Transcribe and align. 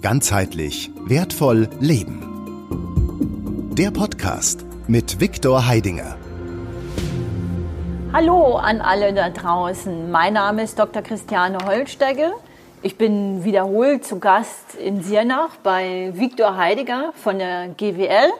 Ganzheitlich 0.00 0.92
wertvoll 1.06 1.68
leben. 1.80 2.22
Der 3.76 3.90
Podcast 3.90 4.64
mit 4.86 5.20
Viktor 5.20 5.66
Heidinger. 5.66 6.16
Hallo 8.12 8.54
an 8.54 8.80
alle 8.80 9.12
da 9.12 9.30
draußen. 9.30 10.08
Mein 10.12 10.34
Name 10.34 10.62
ist 10.62 10.78
Dr. 10.78 11.02
Christiane 11.02 11.58
Holstegge. 11.66 12.32
Ich 12.80 12.96
bin 12.96 13.42
wiederholt 13.42 14.04
zu 14.04 14.20
Gast 14.20 14.76
in 14.76 15.02
Siernach 15.02 15.56
bei 15.64 16.12
Viktor 16.14 16.56
Heidiger 16.56 17.12
von 17.16 17.40
der 17.40 17.66
GWL. 17.76 18.30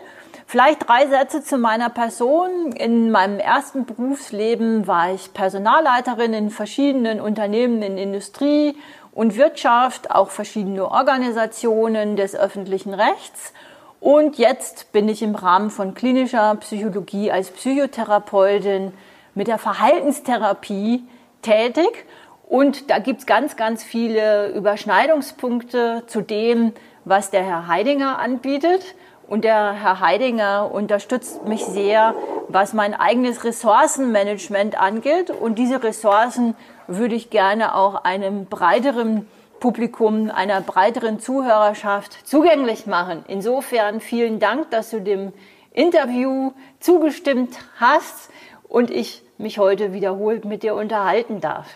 Vielleicht 0.47 0.89
drei 0.89 1.09
Sätze 1.09 1.43
zu 1.43 1.59
meiner 1.59 1.91
Person. 1.91 2.73
In 2.73 3.11
meinem 3.11 3.39
ersten 3.41 3.85
Berufsleben 3.85 4.87
war 4.87 5.13
ich 5.13 5.35
Personalleiterin 5.35 6.33
in 6.33 6.51
verschiedenen 6.51 7.21
Unternehmen 7.21 7.83
in 7.83 7.99
Industrie 7.99 8.77
und 9.19 9.37
Wirtschaft, 9.37 10.13
auch 10.13 10.31
verschiedene 10.31 10.89
Organisationen 10.89 12.15
des 12.15 12.37
öffentlichen 12.37 12.95
Rechts. 12.95 13.53
Und 13.99 14.39
jetzt 14.39 14.93
bin 14.93 15.09
ich 15.09 15.23
im 15.23 15.35
Rahmen 15.35 15.71
von 15.71 15.95
klinischer 15.95 16.55
Psychologie 16.61 17.33
als 17.33 17.51
Psychotherapeutin 17.51 18.93
mit 19.35 19.49
der 19.49 19.59
Verhaltenstherapie 19.59 21.03
tätig. 21.43 22.07
Und 22.49 22.91
da 22.91 23.01
gibt's 23.01 23.27
ganz, 23.27 23.57
ganz 23.57 23.83
viele 23.83 24.51
Überschneidungspunkte 24.51 26.05
zu 26.07 26.21
dem, 26.21 26.73
was 27.05 27.33
der 27.33 27.43
Herr 27.43 27.67
Heidinger 27.67 28.21
anbietet. 28.21 28.95
Und 29.29 29.45
der 29.45 29.73
Herr 29.73 30.01
Heidinger 30.01 30.71
unterstützt 30.73 31.47
mich 31.47 31.65
sehr, 31.65 32.15
was 32.49 32.73
mein 32.73 32.95
eigenes 32.95 33.45
Ressourcenmanagement 33.45 34.81
angeht. 34.81 35.31
Und 35.31 35.59
diese 35.59 35.83
Ressourcen 35.83 36.57
würde 36.87 37.15
ich 37.15 37.29
gerne 37.29 37.75
auch 37.75 38.05
einem 38.05 38.47
breiteren 38.47 39.27
Publikum, 39.61 40.31
einer 40.31 40.63
breiteren 40.63 41.21
Zuhörerschaft 41.21 42.27
zugänglich 42.27 42.87
machen. 42.87 43.23
Insofern 43.29 44.01
vielen 44.01 44.39
Dank, 44.39 44.71
dass 44.71 44.91
du 44.91 45.01
dem 45.01 45.33
Interview 45.73 46.53
zugestimmt 46.81 47.59
hast 47.77 48.31
und 48.67 48.91
ich 48.91 49.23
mich 49.37 49.59
heute 49.59 49.93
wiederholt 49.93 50.47
mit 50.47 50.63
dir 50.63 50.75
unterhalten 50.75 51.41
darf. 51.41 51.67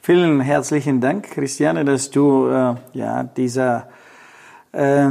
Vielen 0.00 0.40
herzlichen 0.40 1.00
Dank, 1.00 1.30
Christiane, 1.30 1.84
dass 1.84 2.10
du 2.10 2.48
äh, 2.48 2.74
ja 2.92 3.24
dieser 3.24 3.88
äh, 4.72 5.10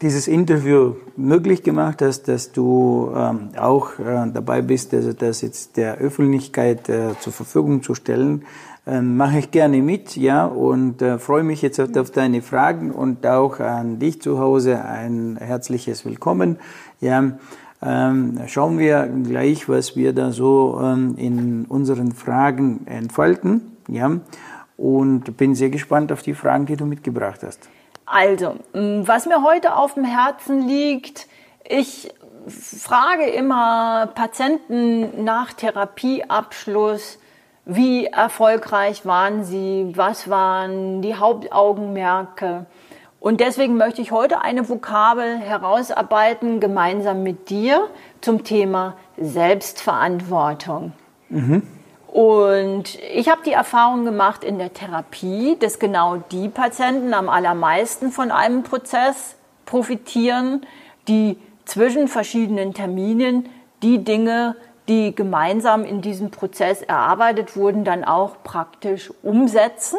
dieses 0.00 0.28
Interview 0.28 0.94
möglich 1.16 1.62
gemacht 1.62 2.02
hast, 2.02 2.28
dass 2.28 2.52
du 2.52 3.12
ähm, 3.16 3.50
auch 3.56 3.98
äh, 3.98 4.30
dabei 4.32 4.62
bist, 4.62 4.94
also 4.94 5.12
das 5.12 5.42
jetzt 5.42 5.76
der 5.76 5.96
Öffentlichkeit 5.98 6.88
äh, 6.88 7.18
zur 7.20 7.32
Verfügung 7.32 7.82
zu 7.82 7.94
stellen. 7.94 8.44
Ähm, 8.86 9.16
Mache 9.16 9.40
ich 9.40 9.50
gerne 9.50 9.82
mit, 9.82 10.16
ja, 10.16 10.46
und 10.46 11.02
äh, 11.02 11.18
freue 11.18 11.42
mich 11.42 11.62
jetzt 11.62 11.80
auf, 11.80 11.94
auf, 11.96 12.10
deine 12.10 12.42
Fragen 12.42 12.92
und 12.92 13.26
auch 13.26 13.60
an 13.60 13.98
dich 13.98 14.22
zu 14.22 14.38
Hause 14.38 14.84
ein 14.84 15.36
herzliches 15.36 16.04
Willkommen. 16.04 16.58
Ja, 17.00 17.32
ähm, 17.82 18.38
schauen 18.46 18.78
wir 18.78 19.08
gleich, 19.24 19.68
was 19.68 19.96
wir 19.96 20.12
da 20.12 20.32
so 20.32 20.80
ähm, 20.82 21.16
in 21.16 21.64
unseren 21.66 22.12
Fragen 22.12 22.86
entfalten, 22.86 23.76
ja, 23.88 24.20
und 24.76 25.36
bin 25.36 25.54
sehr 25.54 25.70
gespannt 25.70 26.12
auf 26.12 26.22
die 26.22 26.34
Fragen, 26.34 26.66
die 26.66 26.76
du 26.76 26.86
mitgebracht 26.86 27.40
hast. 27.42 27.68
Also, 28.10 28.56
was 28.72 29.26
mir 29.26 29.42
heute 29.42 29.76
auf 29.76 29.94
dem 29.94 30.04
Herzen 30.04 30.66
liegt, 30.66 31.26
ich 31.68 32.12
frage 32.48 33.26
immer 33.26 34.08
Patienten 34.14 35.24
nach 35.24 35.52
Therapieabschluss, 35.52 37.18
wie 37.66 38.06
erfolgreich 38.06 39.04
waren 39.04 39.44
sie, 39.44 39.92
was 39.94 40.30
waren 40.30 41.02
die 41.02 41.16
Hauptaugenmerke. 41.16 42.64
Und 43.20 43.40
deswegen 43.40 43.76
möchte 43.76 44.00
ich 44.00 44.10
heute 44.10 44.40
eine 44.40 44.68
Vokabel 44.68 45.38
herausarbeiten, 45.38 46.60
gemeinsam 46.60 47.22
mit 47.22 47.50
dir, 47.50 47.88
zum 48.22 48.44
Thema 48.44 48.96
Selbstverantwortung. 49.18 50.92
Mhm. 51.28 51.62
Und 52.08 52.98
ich 53.12 53.28
habe 53.28 53.42
die 53.44 53.52
Erfahrung 53.52 54.04
gemacht 54.06 54.42
in 54.42 54.58
der 54.58 54.72
Therapie, 54.72 55.56
dass 55.60 55.78
genau 55.78 56.16
die 56.32 56.48
Patienten 56.48 57.12
am 57.12 57.28
allermeisten 57.28 58.10
von 58.10 58.30
einem 58.30 58.62
Prozess 58.62 59.36
profitieren, 59.66 60.66
die 61.06 61.36
zwischen 61.66 62.08
verschiedenen 62.08 62.72
Terminen 62.72 63.48
die 63.82 64.02
Dinge, 64.04 64.56
die 64.88 65.14
gemeinsam 65.14 65.84
in 65.84 66.00
diesem 66.00 66.30
Prozess 66.30 66.80
erarbeitet 66.80 67.56
wurden, 67.56 67.84
dann 67.84 68.04
auch 68.04 68.42
praktisch 68.42 69.12
umsetzen. 69.22 69.98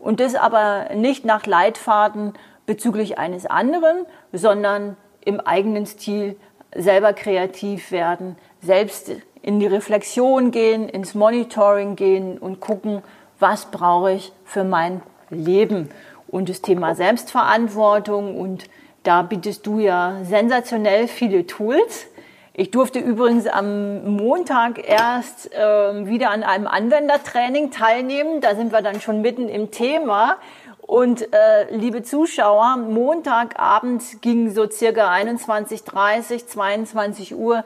Und 0.00 0.18
das 0.18 0.34
aber 0.34 0.90
nicht 0.94 1.24
nach 1.24 1.46
Leitfaden 1.46 2.34
bezüglich 2.66 3.16
eines 3.16 3.46
anderen, 3.46 4.06
sondern 4.32 4.96
im 5.24 5.38
eigenen 5.38 5.86
Stil 5.86 6.36
selber 6.74 7.12
kreativ 7.12 7.92
werden, 7.92 8.36
selbst 8.60 9.12
in 9.44 9.60
die 9.60 9.66
Reflexion 9.66 10.52
gehen, 10.52 10.88
ins 10.88 11.14
Monitoring 11.14 11.96
gehen 11.96 12.38
und 12.38 12.60
gucken, 12.60 13.02
was 13.38 13.66
brauche 13.66 14.12
ich 14.12 14.32
für 14.46 14.64
mein 14.64 15.02
Leben. 15.28 15.90
Und 16.28 16.48
das 16.48 16.62
Thema 16.62 16.94
Selbstverantwortung 16.94 18.40
und 18.40 18.64
da 19.02 19.20
bietest 19.20 19.66
du 19.66 19.80
ja 19.80 20.16
sensationell 20.24 21.08
viele 21.08 21.46
Tools. 21.46 22.06
Ich 22.54 22.70
durfte 22.70 22.98
übrigens 23.00 23.46
am 23.46 24.16
Montag 24.16 24.88
erst 24.88 25.52
äh, 25.52 26.06
wieder 26.06 26.30
an 26.30 26.42
einem 26.42 26.66
Anwendertraining 26.66 27.70
teilnehmen. 27.70 28.40
Da 28.40 28.54
sind 28.54 28.72
wir 28.72 28.80
dann 28.80 29.02
schon 29.02 29.20
mitten 29.20 29.50
im 29.50 29.70
Thema. 29.70 30.38
Und 30.80 31.34
äh, 31.34 31.70
liebe 31.70 32.02
Zuschauer, 32.02 32.78
Montagabend 32.78 34.22
ging 34.22 34.50
so 34.50 34.70
circa 34.70 35.12
21.30, 35.12 36.46
22 36.46 37.34
Uhr 37.34 37.62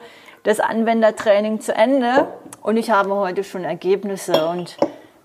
das 0.48 0.60
Anwendertraining 0.60 1.60
zu 1.60 1.74
Ende 1.74 2.26
und 2.62 2.78
ich 2.78 2.90
habe 2.90 3.14
heute 3.14 3.44
schon 3.44 3.64
Ergebnisse 3.64 4.48
und 4.48 4.78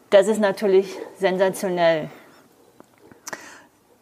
das 0.10 0.28
ist 0.28 0.42
natürlich 0.42 0.98
sensationell. 1.18 2.10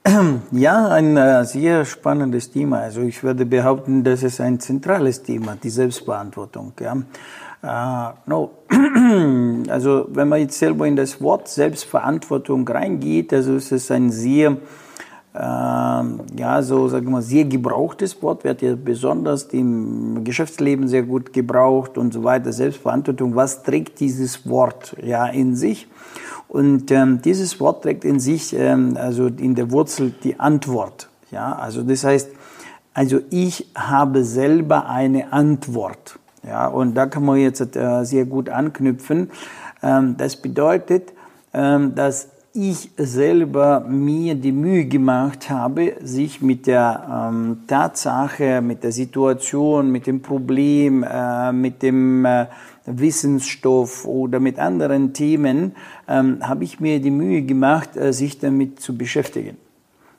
Ja, 0.52 0.88
ein 0.88 1.16
äh, 1.16 1.46
sehr 1.46 1.86
spannendes 1.86 2.50
Thema. 2.50 2.80
Also 2.80 3.02
ich 3.02 3.22
würde 3.24 3.46
behaupten, 3.46 4.04
das 4.04 4.24
ist 4.24 4.42
ein 4.42 4.60
zentrales 4.60 5.22
Thema, 5.22 5.56
die 5.62 5.70
Selbstbeantwortung. 5.70 6.74
Ja. 6.80 8.16
No. 8.26 8.50
Also 9.70 10.08
wenn 10.10 10.28
man 10.28 10.40
jetzt 10.40 10.58
selber 10.58 10.88
in 10.88 10.96
das 10.96 11.22
Wort 11.22 11.48
Selbstverantwortung 11.48 12.68
reingeht, 12.68 13.32
also 13.32 13.56
es 13.56 13.72
ist 13.72 13.92
ein 13.92 14.10
sehr 14.10 14.58
ja, 15.34 16.62
so 16.62 16.90
sagen 16.90 17.10
wir 17.10 17.22
sehr 17.22 17.46
gebrauchtes 17.46 18.22
Wort, 18.22 18.44
wird 18.44 18.62
ja 18.62 18.76
besonders 18.76 19.44
im 19.44 20.26
Geschäftsleben 20.26 20.90
sehr 20.90 21.04
gut 21.04 21.32
gebraucht 21.32 21.98
und 21.98 22.14
so 22.14 22.24
weiter. 22.24 22.52
Selbstverantwortung, 22.52 23.34
was 23.36 23.64
trägt 23.64 24.02
dieses 24.02 24.48
Wort 24.50 24.96
ja 25.02 25.28
in 25.28 25.56
sich? 25.56 25.88
Und 26.50 26.92
ähm, 26.92 27.22
dieses 27.22 27.62
Wort 27.62 27.84
trägt 27.84 28.04
in 28.04 28.20
sich, 28.20 28.54
ähm, 28.54 28.98
also 29.00 29.28
in 29.28 29.56
der 29.56 29.72
Wurzel 29.72 30.14
die 30.22 30.38
Antwort. 30.38 31.10
Ja, 31.32 31.54
also 31.54 31.82
das 31.82 32.04
heißt, 32.04 32.30
also 32.94 33.22
ich 33.30 33.72
habe 33.74 34.26
selber 34.26 34.90
eine 34.90 35.32
Antwort. 35.32 36.20
Ja, 36.44 36.68
und 36.68 36.96
da 36.96 37.06
kann 37.06 37.24
man 37.24 37.38
jetzt 37.38 37.78
äh, 37.78 38.04
sehr 38.04 38.26
gut 38.26 38.50
anknüpfen. 38.50 39.32
Ähm, 39.82 40.18
das 40.18 40.36
bedeutet, 40.36 41.14
ähm, 41.54 41.96
dass 41.96 42.28
ich 42.54 42.92
selber 42.98 43.80
mir 43.82 44.36
die 44.36 44.52
Mühe 44.52 44.86
gemacht 44.86 45.50
habe, 45.50 45.96
sich 46.02 46.42
mit 46.42 46.68
der 46.68 47.30
ähm, 47.32 47.60
Tatsache, 47.68 48.62
mit 48.62 48.84
der 48.84 48.92
Situation, 48.92 49.92
mit 49.92 50.06
dem 50.06 50.22
Problem, 50.22 51.04
äh, 51.04 51.54
mit 51.54 51.82
dem 51.82 52.26
äh, 52.26 52.48
Wissensstoff 52.86 54.06
oder 54.06 54.40
mit 54.40 54.60
anderen 54.60 55.14
Themen, 55.14 55.76
ähm, 56.10 56.40
habe 56.42 56.66
ich 56.66 56.80
mir 56.82 57.00
die 57.00 57.12
Mühe 57.12 57.44
gemacht, 57.44 57.96
äh, 57.96 58.12
sich 58.12 58.40
damit 58.40 58.82
zu 58.82 58.98
beschäftigen. 58.98 59.56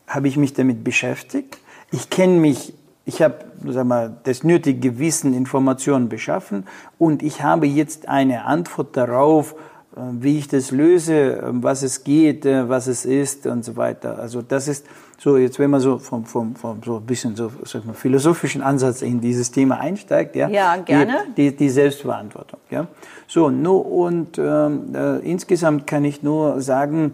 Habe 0.06 0.28
ich 0.28 0.36
mich 0.38 0.54
damit 0.54 0.84
beschäftigt? 0.84 1.58
Ich 1.90 2.08
kenne 2.08 2.38
mich 2.38 2.72
ich 3.04 3.20
habe 3.20 3.44
sag 3.66 3.86
mal, 3.86 4.16
das 4.24 4.44
nötige 4.44 4.98
Wissen, 4.98 5.34
Informationen 5.34 6.08
beschaffen 6.08 6.66
und 6.98 7.22
ich 7.22 7.42
habe 7.42 7.66
jetzt 7.66 8.08
eine 8.08 8.44
Antwort 8.44 8.96
darauf, 8.96 9.54
wie 9.94 10.38
ich 10.38 10.48
das 10.48 10.70
löse, 10.70 11.42
um 11.42 11.62
was 11.62 11.82
es 11.82 12.02
geht, 12.02 12.46
äh, 12.46 12.68
was 12.68 12.86
es 12.86 13.04
ist 13.04 13.46
und 13.46 13.64
so 13.64 13.76
weiter. 13.76 14.18
Also 14.18 14.40
das 14.40 14.68
ist 14.68 14.86
so, 15.18 15.36
jetzt 15.36 15.58
wenn 15.58 15.70
man 15.70 15.80
so 15.80 15.98
vom, 15.98 16.24
vom, 16.24 16.56
vom 16.56 16.80
so 16.82 16.96
ein 16.96 17.06
bisschen 17.06 17.36
so 17.36 17.52
sag 17.64 17.84
mal, 17.84 17.92
philosophischen 17.92 18.62
Ansatz 18.62 19.02
in 19.02 19.20
dieses 19.20 19.50
Thema 19.50 19.78
einsteigt, 19.78 20.34
ja, 20.34 20.48
ja 20.48 20.76
gerne. 20.76 21.26
Die, 21.36 21.50
die, 21.50 21.56
die 21.56 21.68
Selbstverantwortung, 21.68 22.60
ja. 22.70 22.86
So, 23.28 23.50
nur 23.50 23.86
und 23.86 24.38
ähm, 24.38 24.94
äh, 24.94 25.18
insgesamt 25.18 25.86
kann 25.86 26.04
ich 26.04 26.22
nur 26.22 26.60
sagen, 26.60 27.12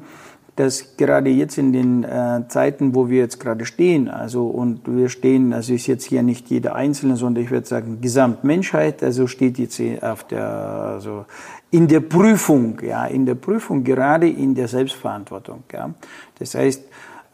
dass 0.59 0.97
gerade 0.97 1.31
jetzt 1.31 1.57
in 1.57 1.73
den 1.73 2.03
äh, 2.03 2.43
Zeiten, 2.49 2.95
wo 2.95 3.09
wir 3.09 3.19
jetzt 3.19 3.39
gerade 3.39 3.65
stehen, 3.65 4.09
also 4.09 4.47
und 4.47 4.81
wir 4.87 5.09
stehen, 5.09 5.53
also 5.53 5.73
ist 5.73 5.87
jetzt 5.87 6.05
hier 6.05 6.25
nicht 6.25 6.51
jeder 6.51 6.75
Einzelne, 6.75 7.17
sondern 7.17 7.45
ich 7.45 7.53
würde 7.53 7.67
sagen 7.67 8.01
Gesamtmenschheit, 8.01 9.05
also 9.05 9.29
steht 9.29 9.59
jetzt 9.59 9.81
auf 10.03 10.25
der, 10.25 10.49
also 10.49 11.27
in 11.71 11.87
der 11.87 12.01
Prüfung, 12.01 12.81
ja, 12.83 13.07
in 13.07 13.27
der 13.27 13.35
Prüfung 13.35 13.85
gerade 13.85 14.29
in 14.29 14.55
der 14.55 14.69
Selbstverantwortung, 14.69 15.65
ja. 15.73 15.91
Das 16.39 16.55
heißt, 16.55 16.85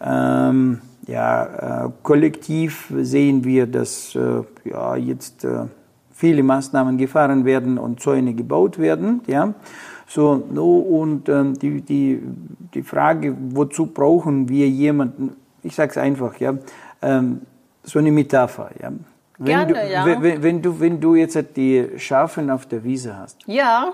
Ähm, 0.01 0.81
ja, 1.07 1.87
äh, 1.87 1.91
kollektiv 2.03 2.93
sehen 3.01 3.45
wir, 3.45 3.67
dass 3.67 4.15
äh, 4.15 4.43
ja, 4.65 4.97
jetzt 4.97 5.45
äh, 5.45 5.67
viele 6.13 6.43
Maßnahmen 6.43 6.99
gefahren 6.99 7.45
werden 7.45 7.79
und 7.79 8.01
Zäune 8.01 8.35
gebaut 8.35 8.79
werden. 8.79 9.21
Ja. 9.27 9.55
So, 10.07 10.45
no, 10.53 10.79
und 10.79 11.29
ähm, 11.29 11.59
die, 11.59 11.81
die, 11.81 12.21
die 12.75 12.83
Frage, 12.83 13.35
wozu 13.51 13.87
brauchen 13.87 14.49
wir 14.49 14.69
jemanden, 14.69 15.37
ich 15.63 15.75
sage 15.75 15.93
es 15.93 15.97
einfach, 15.99 16.39
ja, 16.39 16.55
ähm, 17.01 17.41
so 17.83 17.99
eine 17.99 18.13
Metapher. 18.13 18.71
Ja. 18.83 18.93
Wenn, 19.39 19.47
Gerne, 19.47 19.73
du, 19.73 19.93
ja. 19.93 20.23
wenn, 20.23 20.43
wenn, 20.43 20.63
du, 20.63 20.81
wenn 20.81 21.01
du 21.01 21.15
jetzt 21.15 21.39
die 21.57 21.87
Schafen 21.97 22.51
auf 22.51 22.67
der 22.67 22.85
Wiese 22.85 23.17
hast 23.17 23.39
Ja, 23.47 23.93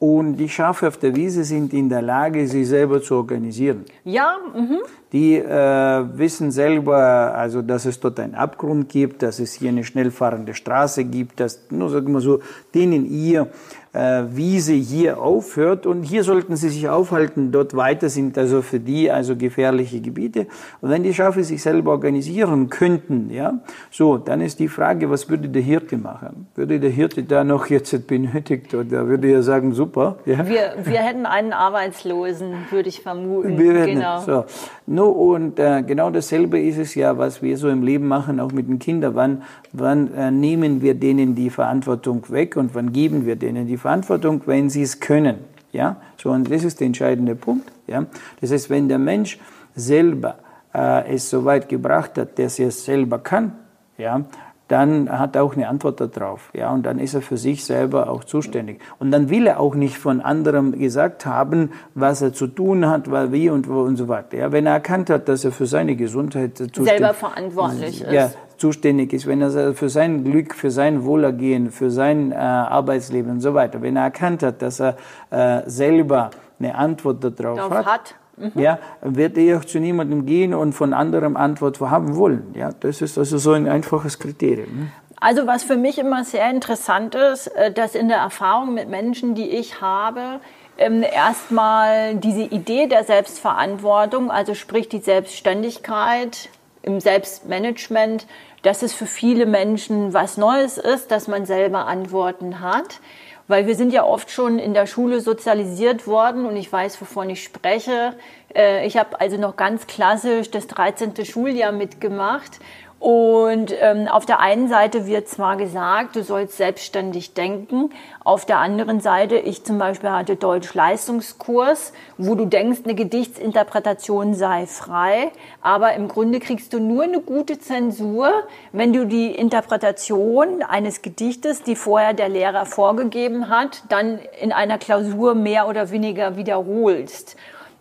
und 0.00 0.38
die 0.38 0.48
Schafe 0.48 0.88
auf 0.88 0.96
der 0.96 1.14
Wiese 1.14 1.44
sind 1.44 1.74
in 1.74 1.90
der 1.90 2.00
Lage, 2.00 2.48
sich 2.48 2.66
selber 2.66 3.02
zu 3.02 3.16
organisieren. 3.16 3.84
ja, 4.04 4.38
mhm. 4.54 4.78
Die 5.12 5.34
äh, 5.34 6.18
wissen 6.18 6.52
selber, 6.52 7.34
also 7.34 7.62
dass 7.62 7.84
es 7.84 7.98
dort 7.98 8.20
einen 8.20 8.36
Abgrund 8.36 8.88
gibt, 8.88 9.22
dass 9.22 9.40
es 9.40 9.54
hier 9.54 9.68
eine 9.68 9.82
schnell 9.82 10.12
fahrende 10.12 10.54
Straße 10.54 11.04
gibt, 11.04 11.40
dass 11.40 11.66
nur 11.70 11.90
sagen 11.90 12.12
wir 12.12 12.20
so, 12.20 12.38
denen 12.74 13.04
ihr 13.10 13.48
äh, 13.92 14.22
Wiese 14.30 14.72
hier 14.74 15.20
aufhört 15.20 15.86
und 15.86 16.02
hier 16.02 16.22
sollten 16.22 16.56
sie 16.56 16.68
sich 16.68 16.88
aufhalten. 16.88 17.50
Dort 17.50 17.74
weiter 17.74 18.08
sind 18.08 18.38
also 18.38 18.62
für 18.62 18.78
die 18.78 19.10
also 19.10 19.36
gefährliche 19.36 20.00
Gebiete. 20.00 20.46
Und 20.80 20.90
wenn 20.90 21.02
die 21.02 21.12
Schafe 21.12 21.42
sich 21.42 21.62
selber 21.62 21.90
organisieren 21.90 22.70
könnten, 22.70 23.30
ja, 23.30 23.60
so, 23.90 24.16
dann 24.16 24.40
ist 24.40 24.60
die 24.60 24.68
Frage, 24.68 25.10
was 25.10 25.28
würde 25.28 25.48
der 25.48 25.62
Hirte 25.62 25.96
machen? 25.96 26.46
Würde 26.54 26.78
der 26.78 26.90
Hirte 26.90 27.24
da 27.24 27.42
noch 27.42 27.66
jetzt 27.66 28.06
benötigt 28.06 28.74
oder 28.74 29.08
würde 29.08 29.30
er 29.30 29.42
sagen, 29.42 29.72
super, 29.72 30.18
ja? 30.24 30.46
Wir, 30.46 30.74
wir 30.84 31.00
hätten 31.00 31.26
einen 31.26 31.52
Arbeitslosen, 31.52 32.52
würde 32.70 32.88
ich 32.88 33.00
vermuten. 33.00 33.58
Wir 33.58 33.74
werden, 33.74 33.94
genau. 33.94 34.20
so. 34.20 34.44
No, 34.86 35.08
und 35.08 35.58
äh, 35.58 35.82
genau 35.82 36.10
dasselbe 36.10 36.60
ist 36.60 36.78
es 36.78 36.94
ja, 36.94 37.16
was 37.18 37.42
wir 37.42 37.56
so 37.56 37.68
im 37.68 37.82
Leben 37.82 38.08
machen, 38.08 38.40
auch 38.40 38.52
mit 38.52 38.68
den 38.68 38.78
Kindern. 38.78 39.14
Wann, 39.14 39.42
wann 39.72 40.12
äh, 40.14 40.30
nehmen 40.30 40.82
wir 40.82 40.94
denen 40.94 41.34
die 41.34 41.50
Verantwortung 41.50 42.24
weg 42.28 42.56
und 42.56 42.74
wann 42.74 42.92
geben 42.92 43.26
wir 43.26 43.36
denen 43.36 43.66
die 43.66 43.76
Verantwortung, 43.80 44.42
wenn 44.46 44.70
sie 44.70 44.82
es 44.82 45.00
können? 45.00 45.38
Ja, 45.72 45.96
so 46.16 46.30
und 46.30 46.50
das 46.50 46.64
ist 46.64 46.80
der 46.80 46.86
entscheidende 46.86 47.34
Punkt. 47.34 47.70
Ja, 47.86 48.06
das 48.40 48.52
heißt, 48.52 48.70
wenn 48.70 48.88
der 48.88 48.98
Mensch 48.98 49.38
selber 49.74 50.36
äh, 50.74 51.14
es 51.14 51.30
so 51.30 51.44
weit 51.44 51.68
gebracht 51.68 52.18
hat, 52.18 52.38
dass 52.38 52.58
er 52.58 52.68
es 52.68 52.84
selber 52.84 53.18
kann, 53.18 53.52
ja, 53.98 54.24
dann 54.70 55.10
hat 55.10 55.34
er 55.34 55.42
auch 55.42 55.56
eine 55.56 55.68
Antwort 55.68 56.00
darauf. 56.00 56.50
Ja, 56.54 56.70
und 56.70 56.86
dann 56.86 57.00
ist 57.00 57.14
er 57.14 57.22
für 57.22 57.36
sich 57.36 57.64
selber 57.64 58.08
auch 58.08 58.22
zuständig. 58.22 58.80
Und 59.00 59.10
dann 59.10 59.28
will 59.28 59.48
er 59.48 59.58
auch 59.58 59.74
nicht 59.74 59.98
von 59.98 60.20
anderem 60.20 60.78
gesagt 60.78 61.26
haben, 61.26 61.70
was 61.94 62.22
er 62.22 62.32
zu 62.32 62.46
tun 62.46 62.86
hat, 62.86 63.10
weil 63.10 63.32
wie 63.32 63.50
und 63.50 63.68
wo 63.68 63.80
und 63.80 63.96
so 63.96 64.06
weiter. 64.06 64.36
Ja, 64.38 64.52
wenn 64.52 64.66
er 64.66 64.74
erkannt 64.74 65.10
hat, 65.10 65.28
dass 65.28 65.44
er 65.44 65.50
für 65.50 65.66
seine 65.66 65.96
Gesundheit 65.96 66.56
zuständig 66.56 66.98
Selber 66.98 67.14
verantwortlich 67.14 68.02
ist. 68.02 68.12
Ja, 68.12 68.30
zuständig 68.60 69.12
ist, 69.12 69.26
wenn 69.26 69.40
er 69.40 69.74
für 69.74 69.88
sein 69.88 70.22
Glück, 70.24 70.54
für 70.54 70.70
sein 70.70 71.04
Wohlergehen, 71.04 71.70
für 71.70 71.90
sein 71.90 72.32
äh, 72.32 72.36
Arbeitsleben 72.36 73.32
und 73.32 73.40
so 73.40 73.54
weiter, 73.54 73.82
wenn 73.82 73.96
er 73.96 74.04
erkannt 74.04 74.42
hat, 74.42 74.62
dass 74.62 74.80
er 74.80 74.96
äh, 75.30 75.62
selber 75.66 76.30
eine 76.58 76.74
Antwort 76.74 77.24
darauf 77.24 77.56
Darauf 77.56 77.72
hat, 77.72 77.86
hat. 77.86 78.14
ja, 78.54 78.78
wird 79.02 79.38
er 79.38 79.58
auch 79.58 79.64
zu 79.64 79.80
niemandem 79.80 80.26
gehen 80.26 80.52
und 80.54 80.74
von 80.74 80.92
anderem 80.92 81.36
Antwort 81.36 81.80
haben 81.80 82.16
wollen. 82.16 82.54
Ja, 82.54 82.70
das 82.78 83.00
ist 83.00 83.16
also 83.18 83.38
so 83.38 83.52
ein 83.52 83.66
einfaches 83.66 84.18
Kriterium. 84.18 84.78
ne? 84.78 84.86
Also 85.22 85.46
was 85.46 85.62
für 85.62 85.76
mich 85.76 85.98
immer 85.98 86.24
sehr 86.24 86.48
interessant 86.50 87.14
ist, 87.14 87.48
äh, 87.48 87.72
dass 87.72 87.94
in 87.94 88.08
der 88.08 88.18
Erfahrung 88.18 88.74
mit 88.74 88.88
Menschen, 88.88 89.34
die 89.34 89.48
ich 89.48 89.80
habe, 89.80 90.40
ähm, 90.78 91.02
erstmal 91.02 92.16
diese 92.16 92.42
Idee 92.42 92.86
der 92.86 93.04
Selbstverantwortung, 93.04 94.30
also 94.30 94.54
sprich 94.54 94.88
die 94.88 95.00
Selbstständigkeit 95.00 96.48
im 96.82 97.00
Selbstmanagement, 97.00 98.26
dass 98.62 98.82
es 98.82 98.92
für 98.92 99.06
viele 99.06 99.46
Menschen 99.46 100.12
was 100.12 100.36
Neues 100.36 100.78
ist, 100.78 101.10
dass 101.10 101.28
man 101.28 101.46
selber 101.46 101.86
Antworten 101.86 102.60
hat. 102.60 103.00
Weil 103.48 103.66
wir 103.66 103.74
sind 103.74 103.92
ja 103.92 104.04
oft 104.04 104.30
schon 104.30 104.60
in 104.60 104.74
der 104.74 104.86
Schule 104.86 105.20
sozialisiert 105.20 106.06
worden 106.06 106.46
und 106.46 106.56
ich 106.56 106.72
weiß, 106.72 107.00
wovon 107.00 107.30
ich 107.30 107.42
spreche. 107.42 108.14
Äh, 108.54 108.86
Ich 108.86 108.96
habe 108.96 109.20
also 109.20 109.38
noch 109.38 109.56
ganz 109.56 109.88
klassisch 109.88 110.50
das 110.50 110.68
13. 110.68 111.24
Schuljahr 111.24 111.72
mitgemacht 111.72 112.60
und 113.00 113.74
ähm, 113.80 114.08
auf 114.08 114.26
der 114.26 114.40
einen 114.40 114.68
Seite 114.68 115.06
wird 115.06 115.26
zwar 115.26 115.56
gesagt, 115.56 116.16
du 116.16 116.22
sollst 116.22 116.58
selbstständig 116.58 117.32
denken, 117.32 117.88
auf 118.24 118.44
der 118.44 118.58
anderen 118.58 119.00
Seite, 119.00 119.36
ich 119.36 119.64
zum 119.64 119.78
Beispiel 119.78 120.10
hatte 120.10 120.36
Deutsch-Leistungskurs, 120.36 121.94
wo 122.18 122.34
du 122.34 122.44
denkst, 122.44 122.80
eine 122.84 122.94
Gedichtsinterpretation 122.94 124.34
sei 124.34 124.66
frei, 124.66 125.32
aber 125.62 125.94
im 125.94 126.08
Grunde 126.08 126.40
kriegst 126.40 126.74
du 126.74 126.78
nur 126.78 127.04
eine 127.04 127.20
gute 127.20 127.58
Zensur, 127.58 128.30
wenn 128.72 128.92
du 128.92 129.06
die 129.06 129.34
Interpretation 129.34 130.62
eines 130.62 131.00
Gedichtes, 131.00 131.62
die 131.62 131.76
vorher 131.76 132.12
der 132.12 132.28
Lehrer 132.28 132.66
vorgegeben 132.66 133.48
hat, 133.48 133.82
dann 133.88 134.18
in 134.42 134.52
einer 134.52 134.76
Klausur 134.76 135.34
mehr 135.34 135.68
oder 135.68 135.90
weniger 135.90 136.36
wiederholst. 136.36 137.36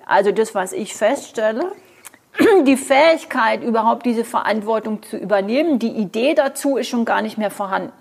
Also 0.06 0.32
das, 0.32 0.56
was 0.56 0.72
ich 0.72 0.96
feststelle, 0.96 1.74
die 2.66 2.78
Fähigkeit, 2.78 3.64
überhaupt 3.64 4.06
diese 4.06 4.24
Verantwortung 4.24 5.04
zu 5.04 5.18
übernehmen, 5.18 5.80
die 5.80 5.92
Idee 5.92 6.34
dazu 6.34 6.78
ist 6.78 6.88
schon 6.88 7.06
gar 7.06 7.22
nicht 7.22 7.38
mehr 7.38 7.52
vorhanden. 7.52 7.92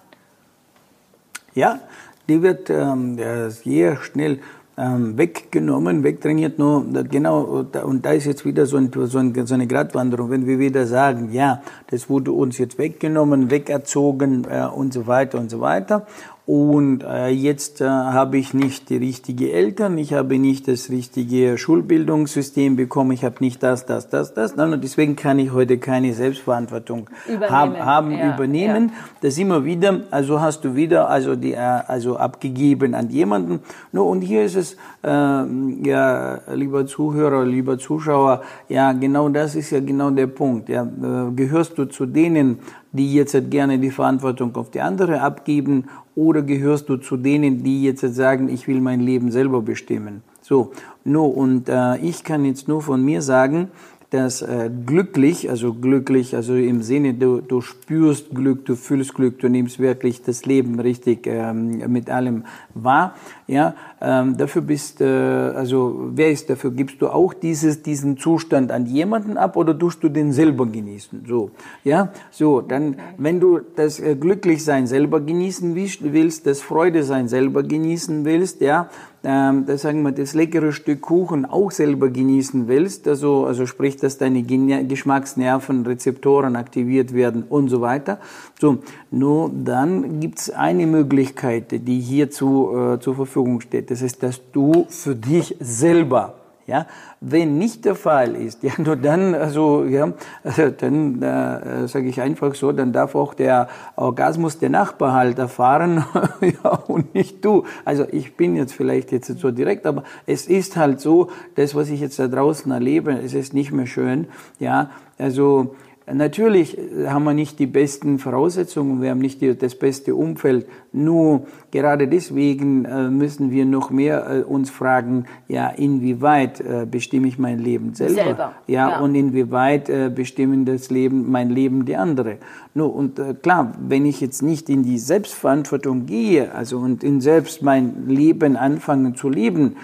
Ja, 1.55 1.81
die 2.29 2.43
wird 2.43 2.71
ähm, 2.71 3.19
äh, 3.19 3.51
sehr 3.51 3.97
schnell 3.97 4.41
ähm, 4.79 5.19
weggenommen, 5.19 6.05
wegtrainiert. 6.05 6.59
Nur 6.59 6.85
genau, 7.05 7.65
und 7.83 8.07
da 8.07 8.13
ist 8.13 8.27
jetzt 8.27 8.45
wieder 8.45 8.65
so, 8.67 8.77
ein, 8.77 8.93
so, 8.93 9.19
ein, 9.19 9.47
so 9.47 9.55
eine 9.55 9.67
Gratwanderung, 9.67 10.31
wenn 10.31 10.47
wir 10.47 10.59
wieder 10.59 10.87
sagen, 10.87 11.33
ja, 11.33 11.63
das 11.89 12.09
wurde 12.09 12.31
uns 12.33 12.59
jetzt 12.59 12.79
weggenommen, 12.79 13.51
wegerzogen 13.51 14.47
äh, 14.49 14.67
und 14.67 14.93
so 14.93 15.07
weiter 15.07 15.39
und 15.39 15.51
so 15.51 15.61
weiter. 15.61 16.07
Und 16.49 17.05
äh, 17.05 17.29
jetzt 17.29 17.83
äh, 17.83 17.85
habe 17.85 18.39
ich 18.39 18.55
nicht 18.55 18.89
die 18.89 18.97
richtigen 18.97 19.51
Eltern, 19.51 19.99
ich 19.99 20.15
habe 20.15 20.39
nicht 20.39 20.67
das 20.67 20.89
richtige 20.89 21.59
Schulbildungssystem 21.59 22.75
bekommen, 22.75 23.11
ich 23.11 23.23
habe 23.23 23.35
nicht 23.41 23.63
das, 23.63 23.85
das, 23.85 24.09
das, 24.09 24.33
das. 24.33 24.57
Nein, 24.57 24.73
und 24.73 24.83
deswegen 24.83 25.15
kann 25.15 25.39
ich 25.39 25.53
heute 25.53 25.77
keine 25.77 26.15
Selbstverantwortung 26.15 27.11
Übernehmen, 27.27 27.51
haben, 27.51 27.77
haben 27.77 28.11
ja, 28.13 28.35
übernehmen. 28.35 28.93
Das 29.21 29.37
immer 29.37 29.67
wieder, 29.67 30.05
also 30.11 30.41
hast 30.41 30.65
du 30.65 30.75
wieder 30.75 31.11
also 31.11 31.37
die, 31.37 31.53
äh, 31.53 31.59
also 31.59 32.17
abgegeben 32.17 32.95
an 32.95 33.11
jemanden. 33.11 33.61
No, 33.93 34.09
und 34.09 34.23
hier 34.23 34.43
ist 34.43 34.57
es, 34.57 34.79
ähm, 35.05 35.85
ja, 35.85 36.41
lieber 36.55 36.87
Zuhörer, 36.87 37.45
lieber 37.45 37.79
Zuschauer, 37.79 38.41
ja, 38.71 38.95
genau 38.95 39.29
das 39.29 39.55
ist 39.55 39.69
ja 39.69 39.81
genau 39.81 40.09
der 40.09 40.29
Punkt. 40.29 40.71
Ja, 40.71 40.85
äh, 40.85 41.31
gehörst 41.37 41.77
du 41.77 41.85
zu 41.85 42.07
denen, 42.07 42.61
die 42.93 43.13
jetzt 43.13 43.35
halt 43.35 43.51
gerne 43.51 43.79
die 43.79 43.91
Verantwortung 43.91 44.57
auf 44.57 44.71
die 44.71 44.81
andere 44.81 45.21
abgeben, 45.21 45.85
oder 46.19 46.43
gehörst 46.43 46.89
du 46.89 46.97
zu 46.97 47.17
denen, 47.17 47.63
die 47.63 47.85
jetzt 47.85 48.01
sagen, 48.01 48.49
ich 48.49 48.67
will 48.67 48.81
mein 48.81 48.99
Leben 49.01 49.31
selber 49.31 49.63
bestimmen? 49.63 50.23
So, 50.43 50.73
no, 51.05 51.27
und 51.27 51.69
äh, 51.69 51.97
ich 51.99 52.25
kann 52.25 52.45
jetzt 52.45 52.67
nur 52.67 52.83
von 52.83 53.05
mir 53.05 53.23
sagen, 53.23 53.69
dass 54.11 54.43
äh, 54.43 54.69
glücklich, 54.87 55.49
also 55.49 55.75
glücklich, 55.75 56.35
also 56.35 56.55
im 56.55 56.83
Sinne, 56.83 57.15
du, 57.15 57.41
du 57.41 57.61
spürst 57.61 58.31
Glück, 58.35 58.65
du 58.65 58.75
fühlst 58.75 59.15
Glück, 59.15 59.39
du 59.39 59.49
nimmst 59.49 59.79
wirklich 59.79 60.23
das 60.23 60.45
Leben 60.45 60.81
richtig 60.81 61.27
ähm, 61.27 61.93
mit 61.93 62.11
allem 62.11 62.45
wahr, 62.75 63.15
ja, 63.47 63.75
ähm, 64.01 64.37
dafür 64.37 64.63
bist, 64.63 65.01
äh, 65.01 65.05
also 65.05 66.11
wer 66.15 66.31
ist 66.31 66.49
dafür, 66.49 66.71
gibst 66.71 67.03
du 67.03 67.09
auch 67.09 67.35
dieses, 67.35 67.83
diesen 67.83 68.17
Zustand 68.17 68.71
an 68.71 68.87
jemanden 68.87 69.37
ab 69.37 69.57
oder 69.57 69.79
tust 69.79 70.03
du 70.03 70.09
den 70.09 70.33
selber 70.33 70.67
genießen, 70.67 71.25
so, 71.27 71.51
ja, 71.85 72.13
so, 72.31 72.61
dann, 72.61 72.97
wenn 73.17 73.41
du 73.41 73.61
das 73.77 74.01
äh, 74.01 74.15
Glücklichsein 74.15 74.87
selber 74.87 75.21
genießen 75.21 75.75
willst, 75.75 76.47
das 76.47 76.61
Freude 76.61 77.03
sein 77.03 77.29
selber 77.29 77.63
genießen 77.63 78.25
willst, 78.25 78.61
ja, 78.61 78.89
ähm, 79.25 79.67
das 79.67 79.83
sagen 79.83 80.03
wir, 80.03 80.13
das 80.13 80.35
leckere 80.35 80.73
Stück 80.73 81.01
Kuchen 81.01 81.45
auch 81.45 81.73
selber 81.73 82.09
genießen 82.09 82.69
willst, 82.69 83.09
also, 83.09 83.47
also 83.47 83.67
sprich, 83.67 83.97
dass 83.97 84.17
deine 84.17 84.43
Geschmacksnerven, 84.43 85.85
Rezeptoren 85.85 86.55
aktiviert 86.55 87.13
werden 87.13 87.43
und 87.49 87.69
so 87.69 87.81
weiter. 87.81 88.21
So, 88.61 88.79
nur 89.11 89.51
dann 89.53 90.21
gibt's 90.21 90.51
eine 90.51 90.87
Möglichkeit, 90.87 91.73
die 91.73 92.01
hierzu 92.01 92.71
äh, 92.75 93.01
zur 93.01 93.17
Verfügung 93.17 93.61
steht. 93.61 93.88
Das 93.89 94.03
ist, 94.03 94.23
dass 94.23 94.41
du 94.53 94.87
für 94.89 95.17
dich 95.17 95.57
selber 95.61 96.35
ja, 96.69 96.87
wenn 97.23 97.57
nicht 97.57 97.87
der 97.87 97.95
Fall 97.95 98.37
ist, 98.37 98.63
ja, 98.63 98.73
nur 98.77 98.95
dann, 98.95 99.35
also, 99.35 99.85
ja, 99.85 100.13
also 100.45 100.69
dann 100.69 101.23
äh, 101.23 101.89
sage 101.89 102.09
ich 102.09 102.21
einfach 102.21 102.55
so, 102.55 102.73
dann 102.73 102.93
darf 102.93 103.15
auch 103.15 103.33
der 103.33 103.69
Orgasmus 103.97 104.59
der 104.59 104.69
Nachbar 104.69 105.15
halt 105.15 105.39
erfahren, 105.39 106.05
ja, 106.43 106.71
und 106.87 107.15
nicht 107.15 107.43
du. 107.43 107.65
Also 107.87 108.05
ich 108.13 108.37
bin 108.37 108.55
jetzt 108.55 108.75
vielleicht 108.75 109.13
jetzt 109.13 109.39
so 109.39 109.51
direkt, 109.51 109.87
aber 109.87 110.05
es 110.27 110.47
ist 110.47 110.77
halt 110.77 111.01
so, 111.01 111.31
das, 111.55 111.75
was 111.75 111.89
ich 111.89 112.01
jetzt 112.01 112.19
da 112.19 112.29
draußen 112.29 112.71
erlebe, 112.71 113.13
es 113.13 113.33
ist 113.33 113.55
nicht 113.55 113.73
mehr 113.73 113.87
schön, 113.87 114.29
ja, 114.59 114.91
also 115.17 115.75
Natürlich 116.13 116.79
haben 117.07 117.25
wir 117.25 117.35
nicht 117.35 117.59
die 117.59 117.67
besten 117.67 118.19
Voraussetzungen, 118.19 119.03
wir 119.03 119.11
haben 119.11 119.19
nicht 119.19 119.43
das 119.63 119.75
beste 119.75 120.15
Umfeld. 120.15 120.67
Nur 120.93 121.47
gerade 121.71 122.09
deswegen 122.09 122.85
äh, 122.85 123.11
müssen 123.11 123.51
wir 123.51 123.67
noch 123.67 123.91
mehr 123.91 124.27
äh, 124.31 124.43
uns 124.43 124.71
fragen, 124.71 125.27
ja, 125.49 125.69
inwieweit 125.69 126.61
äh, 126.61 126.87
bestimme 126.91 127.29
ich 127.29 127.39
mein 127.39 127.59
Leben 127.59 127.95
selber? 127.95 128.15
selber. 128.15 128.53
Ja, 128.67 128.91
ja, 128.91 129.01
und 129.01 129.15
inwieweit 129.15 129.91
bestimmen 130.15 130.65
das 130.65 130.91
Leben, 130.91 131.31
mein 131.31 131.51
Leben 131.51 131.85
die 131.85 131.97
andere? 131.97 132.39
Nur, 132.75 132.95
und 132.95 133.21
klar, 133.43 133.73
wenn 133.81 134.07
ich 134.07 134.21
jetzt 134.21 134.43
nicht 134.43 134.69
in 134.69 134.83
die 134.83 134.99
Selbstverantwortung 134.99 136.07
gehe, 136.07 136.53
also 136.55 136.79
und 136.79 137.05
in 137.05 137.21
selbst 137.21 137.63
mein 137.63 138.09
Leben 138.09 138.57
anfangen 138.57 139.15
zu 139.15 139.29
leben, 139.29 139.77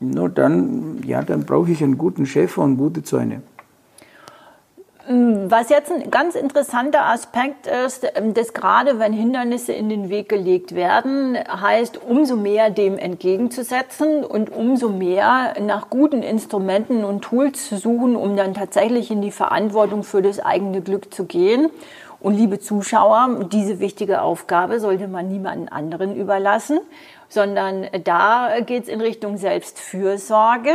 nur 0.00 0.28
dann, 0.28 1.02
ja, 1.06 1.22
dann 1.22 1.44
brauche 1.44 1.70
ich 1.70 1.82
einen 1.82 1.98
guten 1.98 2.26
Chef 2.26 2.56
und 2.58 2.76
gute 2.76 3.02
Zäune. 3.02 3.42
Was 5.12 5.70
jetzt 5.70 5.90
ein 5.90 6.08
ganz 6.12 6.36
interessanter 6.36 7.04
Aspekt 7.06 7.66
ist, 7.66 8.06
ähm, 8.14 8.32
dass 8.32 8.52
gerade 8.52 9.00
wenn 9.00 9.12
Hindernisse 9.12 9.72
in 9.72 9.88
den 9.88 10.08
Weg 10.08 10.28
gelegt 10.28 10.76
werden, 10.76 11.36
heißt 11.36 12.00
umso 12.00 12.36
mehr 12.36 12.70
dem 12.70 12.96
entgegenzusetzen 12.96 14.22
und 14.22 14.52
umso 14.52 14.88
mehr 14.88 15.54
nach 15.60 15.90
guten 15.90 16.22
Instrumenten 16.22 17.02
und 17.02 17.22
Tools 17.22 17.68
zu 17.68 17.76
suchen, 17.76 18.14
um 18.14 18.36
dann 18.36 18.54
tatsächlich 18.54 19.10
in 19.10 19.20
die 19.20 19.32
Verantwortung 19.32 20.04
für 20.04 20.22
das 20.22 20.38
eigene 20.38 20.80
Glück 20.80 21.12
zu 21.12 21.24
gehen. 21.24 21.70
Und 22.20 22.36
liebe 22.36 22.60
Zuschauer, 22.60 23.48
diese 23.50 23.80
wichtige 23.80 24.22
Aufgabe 24.22 24.78
sollte 24.78 25.08
man 25.08 25.26
niemanden 25.26 25.68
anderen 25.68 26.14
überlassen, 26.14 26.78
sondern 27.28 27.88
da 28.04 28.60
geht 28.60 28.84
es 28.84 28.88
in 28.88 29.00
Richtung 29.00 29.38
Selbstfürsorge. 29.38 30.70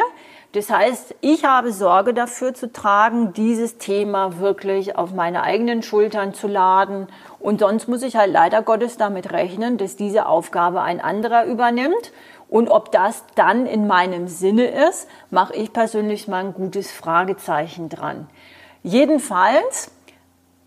Das 0.56 0.70
heißt, 0.70 1.16
ich 1.20 1.44
habe 1.44 1.74
Sorge 1.74 2.14
dafür 2.14 2.54
zu 2.54 2.72
tragen, 2.72 3.34
dieses 3.34 3.78
Thema 3.78 4.40
wirklich 4.40 4.96
auf 4.96 5.14
meine 5.14 5.44
eigenen 5.44 5.84
Schultern 5.84 6.34
zu 6.34 6.48
laden. 6.48 7.08
Und 7.42 7.60
sonst 7.60 7.90
muss 7.90 8.04
ich 8.04 8.16
halt 8.16 8.32
leider 8.32 8.62
Gottes 8.62 8.96
damit 8.96 9.34
rechnen, 9.34 9.78
dass 9.78 9.98
diese 9.98 10.28
Aufgabe 10.28 10.82
ein 10.82 11.02
anderer 11.02 11.44
übernimmt. 11.44 12.14
Und 12.48 12.70
ob 12.70 12.94
das 12.94 13.26
dann 13.36 13.66
in 13.66 13.86
meinem 13.86 14.30
Sinne 14.30 14.68
ist, 14.88 15.10
mache 15.30 15.54
ich 15.56 15.74
persönlich 15.74 16.30
mal 16.30 16.46
ein 16.46 16.54
gutes 16.54 16.90
Fragezeichen 16.90 17.90
dran. 17.90 18.30
Jedenfalls 18.82 19.92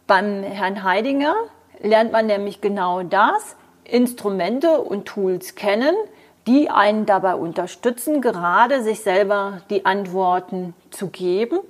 beim 0.06 0.42
Herrn 0.42 0.82
Heidinger 0.82 1.34
lernt 1.80 2.12
man 2.12 2.26
nämlich 2.26 2.60
genau 2.60 3.04
das, 3.04 3.56
Instrumente 3.84 4.82
und 4.82 5.06
Tools 5.06 5.54
kennen, 5.54 5.94
die 6.48 6.70
einen 6.70 7.06
dabei 7.06 7.34
unterstützen, 7.34 8.22
gerade 8.22 8.82
sich 8.82 9.00
selber 9.00 9.60
die 9.68 9.84
Antworten 9.84 10.74
zu 10.90 11.08
geben. 11.08 11.60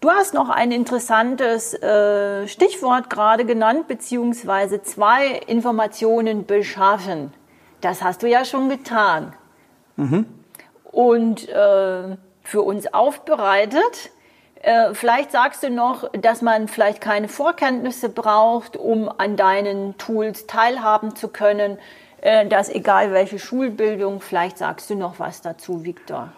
Du 0.00 0.08
hast 0.08 0.32
noch 0.32 0.48
ein 0.48 0.70
interessantes 0.70 1.74
äh, 1.74 2.46
Stichwort 2.48 3.10
gerade 3.10 3.44
genannt, 3.44 3.88
beziehungsweise 3.88 4.82
zwei 4.82 5.40
Informationen 5.46 6.46
beschaffen. 6.46 7.34
Das 7.80 8.02
hast 8.02 8.22
du 8.22 8.28
ja 8.28 8.44
schon 8.44 8.68
getan. 8.70 9.34
Mhm. 9.96 10.26
Und 10.84 11.48
äh, 11.48 12.16
für 12.42 12.62
uns 12.62 12.92
aufbereitet. 12.94 14.10
Äh, 14.62 14.94
vielleicht 14.94 15.32
sagst 15.32 15.62
du 15.62 15.70
noch, 15.70 16.10
dass 16.12 16.40
man 16.40 16.68
vielleicht 16.68 17.00
keine 17.00 17.28
Vorkenntnisse 17.28 18.08
braucht, 18.08 18.76
um 18.76 19.10
an 19.18 19.36
deinen 19.36 19.98
Tools 19.98 20.46
teilhaben 20.46 21.16
zu 21.16 21.28
können. 21.28 21.78
Äh, 22.22 22.46
dass 22.48 22.68
egal 22.68 23.12
welche 23.12 23.38
Schulbildung, 23.38 24.20
vielleicht 24.20 24.58
sagst 24.58 24.90
du 24.90 24.94
noch 24.94 25.18
was 25.18 25.40
dazu, 25.40 25.84
Viktor. 25.84 26.30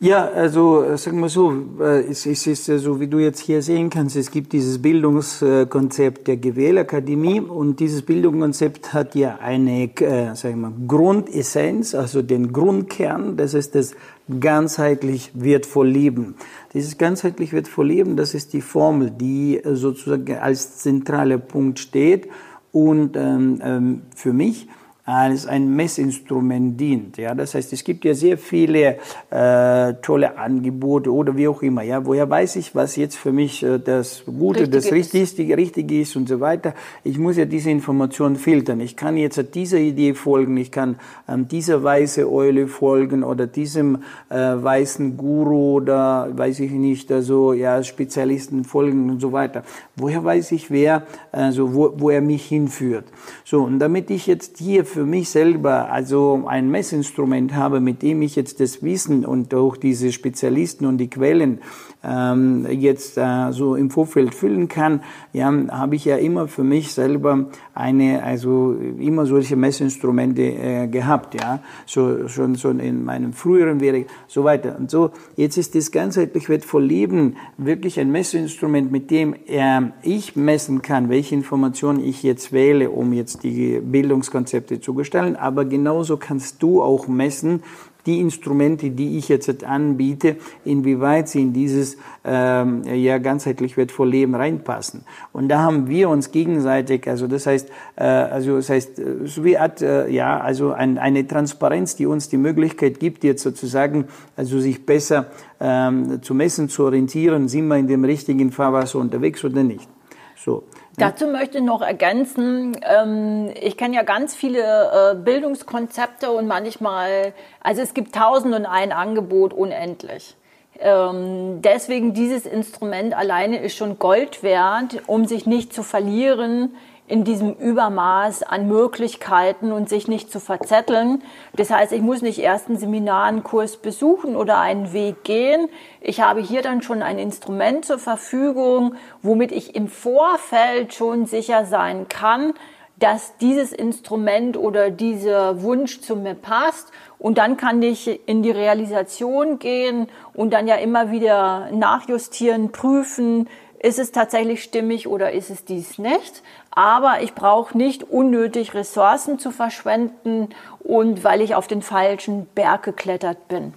Ja, 0.00 0.26
also 0.26 0.84
äh, 0.84 0.96
sagen 0.96 1.18
wir 1.18 1.28
so, 1.28 1.52
äh, 1.80 2.04
es, 2.08 2.24
ist 2.24 2.64
so, 2.64 3.00
wie 3.00 3.08
du 3.08 3.18
jetzt 3.18 3.40
hier 3.40 3.62
sehen 3.62 3.90
kannst, 3.90 4.14
es 4.14 4.30
gibt 4.30 4.52
dieses 4.52 4.80
Bildungskonzept 4.80 6.28
der 6.28 6.36
Gewählakademie 6.36 7.40
und 7.40 7.80
dieses 7.80 8.02
Bildungskonzept 8.02 8.92
hat 8.92 9.16
ja 9.16 9.38
eine, 9.42 9.90
äh, 9.96 10.34
sagen 10.36 10.60
wir, 10.60 10.72
Grundessenz, 10.86 11.96
also 11.96 12.22
den 12.22 12.52
Grundkern, 12.52 13.36
das 13.36 13.54
ist 13.54 13.74
das 13.74 13.94
ganzheitlich 14.38 15.32
wertvoll 15.34 15.88
leben. 15.88 16.36
Dieses 16.74 16.96
ganzheitlich 16.96 17.52
wertvoll 17.52 17.88
leben, 17.88 18.16
das 18.16 18.34
ist 18.34 18.52
die 18.52 18.60
Formel, 18.60 19.10
die 19.10 19.60
sozusagen 19.64 20.38
als 20.38 20.78
zentraler 20.78 21.38
Punkt 21.38 21.80
steht 21.80 22.28
und 22.70 23.16
ähm, 23.16 23.60
ähm 23.64 24.02
für 24.14 24.32
mich 24.32 24.68
als 25.08 25.46
ein 25.46 25.74
Messinstrument 25.74 26.78
dient. 26.78 27.16
Ja, 27.16 27.34
das 27.34 27.54
heißt, 27.54 27.72
es 27.72 27.82
gibt 27.82 28.04
ja 28.04 28.12
sehr 28.12 28.36
viele 28.36 28.98
äh, 29.30 29.94
tolle 30.02 30.36
Angebote 30.36 31.10
oder 31.10 31.34
wie 31.34 31.48
auch 31.48 31.62
immer. 31.62 31.82
Ja, 31.82 32.04
woher 32.04 32.28
weiß 32.28 32.56
ich, 32.56 32.74
was 32.74 32.94
jetzt 32.96 33.16
für 33.16 33.32
mich 33.32 33.62
äh, 33.62 33.78
das 33.78 34.24
Gute, 34.26 34.60
Richtige 34.60 34.76
das 34.76 34.92
Richtige, 34.92 35.56
Richtige 35.56 36.00
ist 36.02 36.14
und 36.14 36.28
so 36.28 36.40
weiter? 36.40 36.74
Ich 37.04 37.18
muss 37.18 37.38
ja 37.38 37.46
diese 37.46 37.70
Information 37.70 38.36
filtern. 38.36 38.80
Ich 38.80 38.96
kann 38.96 39.16
jetzt 39.16 39.42
dieser 39.54 39.78
Idee 39.78 40.12
folgen, 40.12 40.58
ich 40.58 40.70
kann 40.70 40.96
ähm, 41.26 41.48
dieser 41.48 41.82
weiße 41.82 42.30
Eule 42.30 42.68
folgen 42.68 43.24
oder 43.24 43.46
diesem 43.46 44.02
äh, 44.28 44.36
weißen 44.36 45.16
Guru 45.16 45.76
oder 45.76 46.28
weiß 46.32 46.60
ich 46.60 46.72
nicht, 46.72 47.10
also 47.10 47.54
ja 47.54 47.82
Spezialisten 47.82 48.64
folgen 48.64 49.08
und 49.08 49.20
so 49.20 49.32
weiter. 49.32 49.62
Woher 49.96 50.22
weiß 50.22 50.52
ich, 50.52 50.70
wer, 50.70 51.06
also 51.32 51.74
wo, 51.74 51.94
wo 51.96 52.10
er 52.10 52.20
mich 52.20 52.44
hinführt? 52.44 53.06
So 53.44 53.62
und 53.62 53.78
damit 53.78 54.10
ich 54.10 54.26
jetzt 54.26 54.58
hier 54.58 54.84
für 54.84 54.97
mich 55.04 55.30
selber 55.30 55.90
also 55.90 56.44
ein 56.46 56.70
Messinstrument 56.70 57.54
habe, 57.54 57.80
mit 57.80 58.02
dem 58.02 58.22
ich 58.22 58.36
jetzt 58.36 58.60
das 58.60 58.82
Wissen 58.82 59.24
und 59.24 59.54
auch 59.54 59.76
diese 59.76 60.12
Spezialisten 60.12 60.86
und 60.86 60.98
die 60.98 61.10
Quellen 61.10 61.60
ähm, 62.04 62.66
jetzt 62.70 63.18
äh, 63.18 63.50
so 63.50 63.74
im 63.74 63.90
Vorfeld 63.90 64.34
füllen 64.34 64.68
kann, 64.68 65.00
ja, 65.32 65.52
habe 65.70 65.96
ich 65.96 66.04
ja 66.04 66.16
immer 66.16 66.48
für 66.48 66.62
mich 66.62 66.92
selber 66.92 67.46
eine, 67.74 68.22
also 68.22 68.76
immer 68.98 69.26
solche 69.26 69.56
Messinstrumente 69.56 70.42
äh, 70.42 70.86
gehabt, 70.86 71.34
ja, 71.34 71.60
so 71.86 72.28
schon 72.28 72.54
so 72.54 72.70
in 72.70 73.04
meinem 73.04 73.32
früheren 73.32 73.80
Werk, 73.80 74.06
so 74.26 74.44
weiter 74.44 74.76
und 74.78 74.90
so. 74.90 75.10
Jetzt 75.36 75.56
ist 75.56 75.74
das 75.74 75.90
ganzheitlich 75.90 76.48
wertvoll 76.48 76.84
Leben 76.84 77.36
wirklich 77.56 77.98
ein 77.98 78.10
Messinstrument, 78.12 78.92
mit 78.92 79.10
dem 79.10 79.34
äh, 79.46 79.80
ich 80.02 80.36
messen 80.36 80.82
kann, 80.82 81.08
welche 81.08 81.34
Informationen 81.34 82.02
ich 82.04 82.22
jetzt 82.22 82.52
wähle, 82.52 82.90
um 82.90 83.12
jetzt 83.12 83.42
die 83.42 83.80
Bildungskonzepte 83.80 84.80
zu 84.80 84.94
gestalten, 84.94 85.36
aber 85.36 85.64
genauso 85.64 86.16
kannst 86.16 86.62
du 86.62 86.82
auch 86.82 87.08
messen, 87.08 87.62
die 88.08 88.20
Instrumente, 88.20 88.90
die 88.90 89.18
ich 89.18 89.28
jetzt 89.28 89.62
anbiete, 89.62 90.36
inwieweit 90.64 91.28
sie 91.28 91.42
in 91.42 91.52
dieses 91.52 91.98
ähm, 92.24 92.82
ja 92.84 93.18
ganzheitlich 93.18 93.76
wertvolle 93.76 94.10
Leben 94.10 94.34
reinpassen. 94.34 95.04
Und 95.32 95.48
da 95.48 95.58
haben 95.60 95.88
wir 95.88 96.08
uns 96.08 96.32
gegenseitig, 96.32 97.06
also 97.06 97.26
das 97.26 97.46
heißt, 97.46 97.68
äh, 97.96 98.04
also 98.04 98.56
das 98.56 98.70
heißt, 98.70 98.98
äh, 98.98 99.04
so 99.26 99.44
wie 99.44 99.58
Art, 99.58 99.82
äh, 99.82 100.08
ja, 100.08 100.40
also 100.40 100.72
ein, 100.72 100.96
eine 100.96 101.26
Transparenz, 101.28 101.96
die 101.96 102.06
uns 102.06 102.30
die 102.30 102.38
Möglichkeit 102.38 102.98
gibt, 102.98 103.24
jetzt 103.24 103.42
sozusagen, 103.42 104.06
also 104.36 104.58
sich 104.58 104.86
besser 104.86 105.26
ähm, 105.60 106.22
zu 106.22 106.34
messen, 106.34 106.70
zu 106.70 106.84
orientieren, 106.84 107.48
sind 107.48 107.68
wir 107.68 107.76
in 107.76 107.88
dem 107.88 108.04
richtigen 108.04 108.52
Fahrwasser 108.52 108.98
unterwegs 108.98 109.44
oder 109.44 109.62
nicht. 109.62 109.88
So. 110.36 110.64
Dazu 110.98 111.28
möchte 111.28 111.58
ich 111.58 111.64
noch 111.64 111.80
ergänzen, 111.80 112.76
ähm, 112.82 113.50
ich 113.60 113.76
kenne 113.76 113.94
ja 113.94 114.02
ganz 114.02 114.34
viele 114.34 114.60
äh, 114.62 115.14
Bildungskonzepte 115.14 116.30
und 116.30 116.46
manchmal, 116.48 117.32
also 117.60 117.82
es 117.82 117.94
gibt 117.94 118.14
tausend 118.14 118.54
und 118.54 118.66
ein 118.66 118.92
Angebot 118.92 119.52
unendlich. 119.52 120.36
Ähm, 120.80 121.62
deswegen 121.62 122.14
dieses 122.14 122.46
Instrument 122.46 123.14
alleine 123.14 123.60
ist 123.60 123.76
schon 123.76 123.98
Gold 123.98 124.42
wert, 124.42 125.02
um 125.06 125.26
sich 125.26 125.46
nicht 125.46 125.72
zu 125.72 125.82
verlieren 125.82 126.74
in 127.08 127.24
diesem 127.24 127.54
Übermaß 127.54 128.42
an 128.42 128.68
Möglichkeiten 128.68 129.72
und 129.72 129.88
sich 129.88 130.08
nicht 130.08 130.30
zu 130.30 130.40
verzetteln. 130.40 131.22
Das 131.54 131.70
heißt, 131.70 131.92
ich 131.92 132.02
muss 132.02 132.20
nicht 132.20 132.38
erst 132.38 132.68
einen 132.68 132.78
Seminar, 132.78 133.24
einen 133.24 133.42
Kurs 133.42 133.78
besuchen 133.78 134.36
oder 134.36 134.60
einen 134.60 134.92
Weg 134.92 135.24
gehen. 135.24 135.68
Ich 136.02 136.20
habe 136.20 136.40
hier 136.40 136.60
dann 136.60 136.82
schon 136.82 137.02
ein 137.02 137.18
Instrument 137.18 137.86
zur 137.86 137.98
Verfügung, 137.98 138.94
womit 139.22 139.52
ich 139.52 139.74
im 139.74 139.88
Vorfeld 139.88 140.92
schon 140.92 141.24
sicher 141.24 141.64
sein 141.64 142.08
kann, 142.08 142.52
dass 142.98 143.36
dieses 143.38 143.72
Instrument 143.72 144.56
oder 144.56 144.90
dieser 144.90 145.62
Wunsch 145.62 146.00
zu 146.00 146.16
mir 146.16 146.34
passt. 146.34 146.90
Und 147.18 147.38
dann 147.38 147.56
kann 147.56 147.82
ich 147.82 148.28
in 148.28 148.42
die 148.42 148.50
Realisation 148.50 149.58
gehen 149.58 150.08
und 150.34 150.52
dann 150.52 150.68
ja 150.68 150.76
immer 150.76 151.10
wieder 151.10 151.70
nachjustieren, 151.72 152.70
prüfen, 152.70 153.48
ist 153.80 153.98
es 153.98 154.12
tatsächlich 154.12 154.62
stimmig 154.62 155.06
oder 155.06 155.32
ist 155.32 155.50
es 155.50 155.64
dies 155.64 155.98
nicht. 155.98 156.42
Aber 156.78 157.22
ich 157.22 157.34
brauche 157.34 157.76
nicht 157.76 158.04
unnötig 158.04 158.72
Ressourcen 158.72 159.40
zu 159.40 159.50
verschwenden 159.50 160.50
und 160.78 161.24
weil 161.24 161.40
ich 161.40 161.56
auf 161.56 161.66
den 161.66 161.82
falschen 161.82 162.46
Berg 162.54 162.84
geklettert 162.84 163.48
bin. 163.48 163.74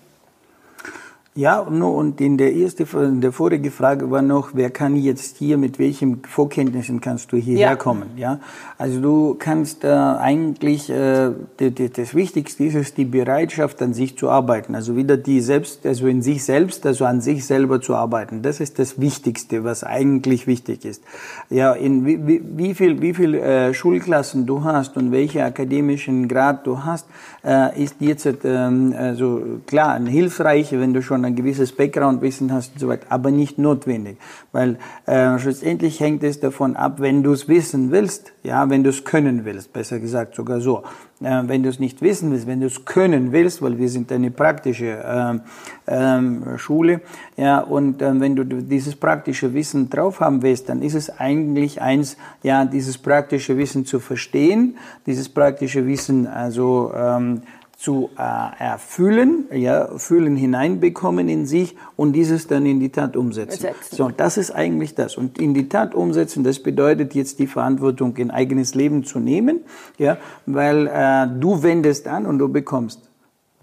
Ja, 1.33 1.59
und 1.59 2.19
in 2.19 2.37
der 2.37 2.51
erste, 2.51 2.85
in 2.93 3.21
der 3.21 3.31
vorige 3.31 3.71
Frage 3.71 4.11
war 4.11 4.21
noch, 4.21 4.49
wer 4.53 4.69
kann 4.69 4.97
jetzt 4.97 5.37
hier, 5.37 5.57
mit 5.57 5.79
welchen 5.79 6.23
Vorkenntnissen 6.25 6.99
kannst 6.99 7.31
du 7.31 7.37
hierher 7.37 7.69
ja. 7.69 7.75
kommen? 7.77 8.09
Ja, 8.17 8.41
also 8.77 8.99
du 8.99 9.35
kannst 9.39 9.85
äh, 9.85 9.87
eigentlich, 9.87 10.89
äh, 10.89 11.31
das 11.57 12.15
Wichtigste 12.15 12.65
ist 12.65 12.75
es, 12.75 12.93
die 12.95 13.05
Bereitschaft 13.05 13.81
an 13.81 13.93
sich 13.93 14.17
zu 14.17 14.29
arbeiten. 14.29 14.75
Also 14.75 14.97
wieder 14.97 15.15
die 15.15 15.39
selbst, 15.39 15.85
also 15.85 16.05
in 16.07 16.21
sich 16.21 16.43
selbst, 16.43 16.85
also 16.85 17.05
an 17.05 17.21
sich 17.21 17.45
selber 17.45 17.79
zu 17.79 17.95
arbeiten. 17.95 18.41
Das 18.41 18.59
ist 18.59 18.77
das 18.77 18.99
Wichtigste, 18.99 19.63
was 19.63 19.85
eigentlich 19.85 20.47
wichtig 20.47 20.83
ist. 20.83 21.01
Ja, 21.49 21.71
in 21.71 22.05
wie, 22.05 22.27
wie, 22.27 22.41
wie 22.43 22.73
viel, 22.73 23.01
wie 23.01 23.13
viel 23.13 23.35
äh, 23.35 23.73
Schulklassen 23.73 24.45
du 24.45 24.65
hast 24.65 24.97
und 24.97 25.13
welche 25.13 25.45
akademischen 25.45 26.27
Grad 26.27 26.67
du 26.67 26.83
hast, 26.83 27.07
äh, 27.45 27.81
ist 27.81 27.95
jetzt 27.99 28.27
ähm, 28.43 28.93
also 28.97 29.41
klar, 29.65 29.93
ein 29.93 30.07
hilfreich, 30.07 30.73
wenn 30.73 30.93
du 30.93 31.01
schon 31.01 31.20
ein 31.25 31.35
gewisses 31.35 31.71
Background-Wissen 31.71 32.51
hast 32.51 32.73
und 32.73 32.79
so 32.79 32.87
weiter, 32.87 33.07
aber 33.09 33.31
nicht 33.31 33.57
notwendig, 33.57 34.17
weil 34.51 34.77
äh, 35.05 35.37
schlussendlich 35.39 35.99
hängt 35.99 36.23
es 36.23 36.39
davon 36.39 36.75
ab, 36.75 36.99
wenn 36.99 37.23
du 37.23 37.33
es 37.33 37.47
wissen 37.47 37.91
willst, 37.91 38.33
ja, 38.43 38.69
wenn 38.69 38.83
du 38.83 38.89
es 38.89 39.03
können 39.03 39.45
willst, 39.45 39.73
besser 39.73 39.99
gesagt 39.99 40.35
sogar 40.35 40.61
so, 40.61 40.83
äh, 41.21 41.43
wenn 41.45 41.63
du 41.63 41.69
es 41.69 41.79
nicht 41.79 42.01
wissen 42.01 42.31
willst, 42.31 42.47
wenn 42.47 42.59
du 42.59 42.67
es 42.67 42.85
können 42.85 43.31
willst, 43.31 43.61
weil 43.61 43.77
wir 43.77 43.89
sind 43.89 44.11
eine 44.11 44.31
praktische 44.31 45.41
äh, 45.85 46.57
Schule, 46.57 47.01
ja, 47.37 47.59
und 47.59 48.01
äh, 48.01 48.19
wenn 48.19 48.35
du 48.35 48.43
dieses 48.43 48.95
praktische 48.95 49.53
Wissen 49.53 49.89
drauf 49.89 50.19
haben 50.19 50.41
willst, 50.41 50.69
dann 50.69 50.81
ist 50.81 50.95
es 50.95 51.09
eigentlich 51.19 51.81
eins, 51.81 52.17
ja, 52.43 52.65
dieses 52.65 52.97
praktische 52.97 53.57
Wissen 53.57 53.85
zu 53.85 53.99
verstehen, 53.99 54.77
dieses 55.05 55.29
praktische 55.29 55.85
Wissen 55.85 56.27
also 56.27 56.91
ähm, 56.95 57.41
zu 57.81 58.11
äh, 58.15 58.63
erfüllen, 58.63 59.45
ja, 59.51 59.87
fühlen 59.97 60.35
hineinbekommen 60.35 61.27
in 61.27 61.47
sich 61.47 61.75
und 61.95 62.13
dieses 62.13 62.45
dann 62.45 62.67
in 62.67 62.79
die 62.79 62.89
Tat 62.89 63.17
umsetzen. 63.17 63.59
Setzen. 63.59 63.95
So, 63.95 64.11
das 64.15 64.37
ist 64.37 64.51
eigentlich 64.51 64.93
das. 64.93 65.17
Und 65.17 65.39
in 65.39 65.55
die 65.55 65.67
Tat 65.67 65.95
umsetzen, 65.95 66.43
das 66.43 66.59
bedeutet 66.59 67.15
jetzt 67.15 67.39
die 67.39 67.47
Verantwortung 67.47 68.15
in 68.17 68.29
eigenes 68.29 68.75
Leben 68.75 69.03
zu 69.03 69.17
nehmen, 69.17 69.61
ja, 69.97 70.17
weil 70.45 70.85
äh, 70.85 71.27
du 71.39 71.63
wendest 71.63 72.07
an 72.07 72.27
und 72.27 72.37
du 72.37 72.49
bekommst 72.49 73.01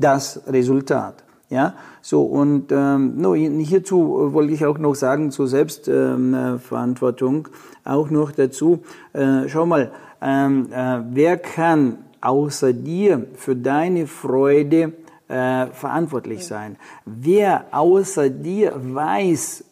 das 0.00 0.42
Resultat. 0.48 1.22
Ja, 1.48 1.74
so 2.02 2.24
und 2.24 2.72
ähm, 2.72 3.18
no, 3.18 3.34
hierzu 3.34 4.32
wollte 4.32 4.52
ich 4.52 4.66
auch 4.66 4.78
noch 4.78 4.96
sagen 4.96 5.30
zur 5.30 5.46
Selbstverantwortung 5.46 7.46
ähm, 7.46 7.52
auch 7.84 8.10
noch 8.10 8.32
dazu. 8.32 8.80
Äh, 9.12 9.48
schau 9.48 9.64
mal, 9.64 9.92
ähm, 10.20 10.66
äh, 10.72 11.02
wer 11.08 11.38
kann 11.38 11.98
außer 12.20 12.72
dir 12.72 13.26
für 13.36 13.56
deine 13.56 14.06
Freude 14.06 14.92
äh, 15.28 15.66
verantwortlich 15.66 16.46
sein? 16.46 16.76
Wer 17.04 17.66
außer 17.70 18.30
dir 18.30 18.72
weiß, 18.76 19.64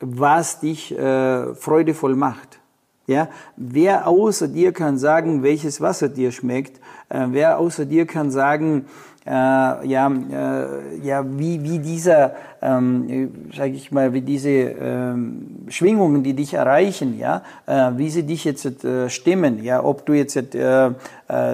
was 0.00 0.60
dich 0.60 0.96
äh, 0.96 1.54
freudevoll 1.54 2.16
macht? 2.16 2.58
Ja, 3.06 3.28
wer 3.56 4.06
außer 4.06 4.48
dir 4.48 4.72
kann 4.72 4.96
sagen, 4.96 5.42
welches 5.42 5.80
Wasser 5.80 6.08
dir 6.08 6.30
schmeckt? 6.30 6.78
Äh, 7.08 7.26
wer 7.30 7.58
außer 7.58 7.84
dir 7.84 8.06
kann 8.06 8.30
sagen, 8.30 8.86
ja, 9.30 10.08
äh, 10.08 10.98
ja, 11.06 11.24
wie, 11.24 11.62
wie 11.62 11.78
dieser, 11.78 12.34
ähm, 12.60 13.30
sage 13.54 13.72
ich 13.72 13.92
mal, 13.92 14.12
wie 14.12 14.20
diese 14.20 14.48
ähm, 14.50 15.66
Schwingungen, 15.68 16.22
die 16.24 16.34
dich 16.34 16.54
erreichen, 16.54 17.18
ja, 17.18 17.42
äh, 17.66 17.90
wie 17.96 18.10
sie 18.10 18.24
dich 18.24 18.44
jetzt 18.44 18.84
äh, 18.84 19.08
stimmen, 19.08 19.62
ja, 19.62 19.84
ob 19.84 20.04
du 20.06 20.14
jetzt 20.14 20.36
äh, 20.36 20.86
äh, 20.86 20.92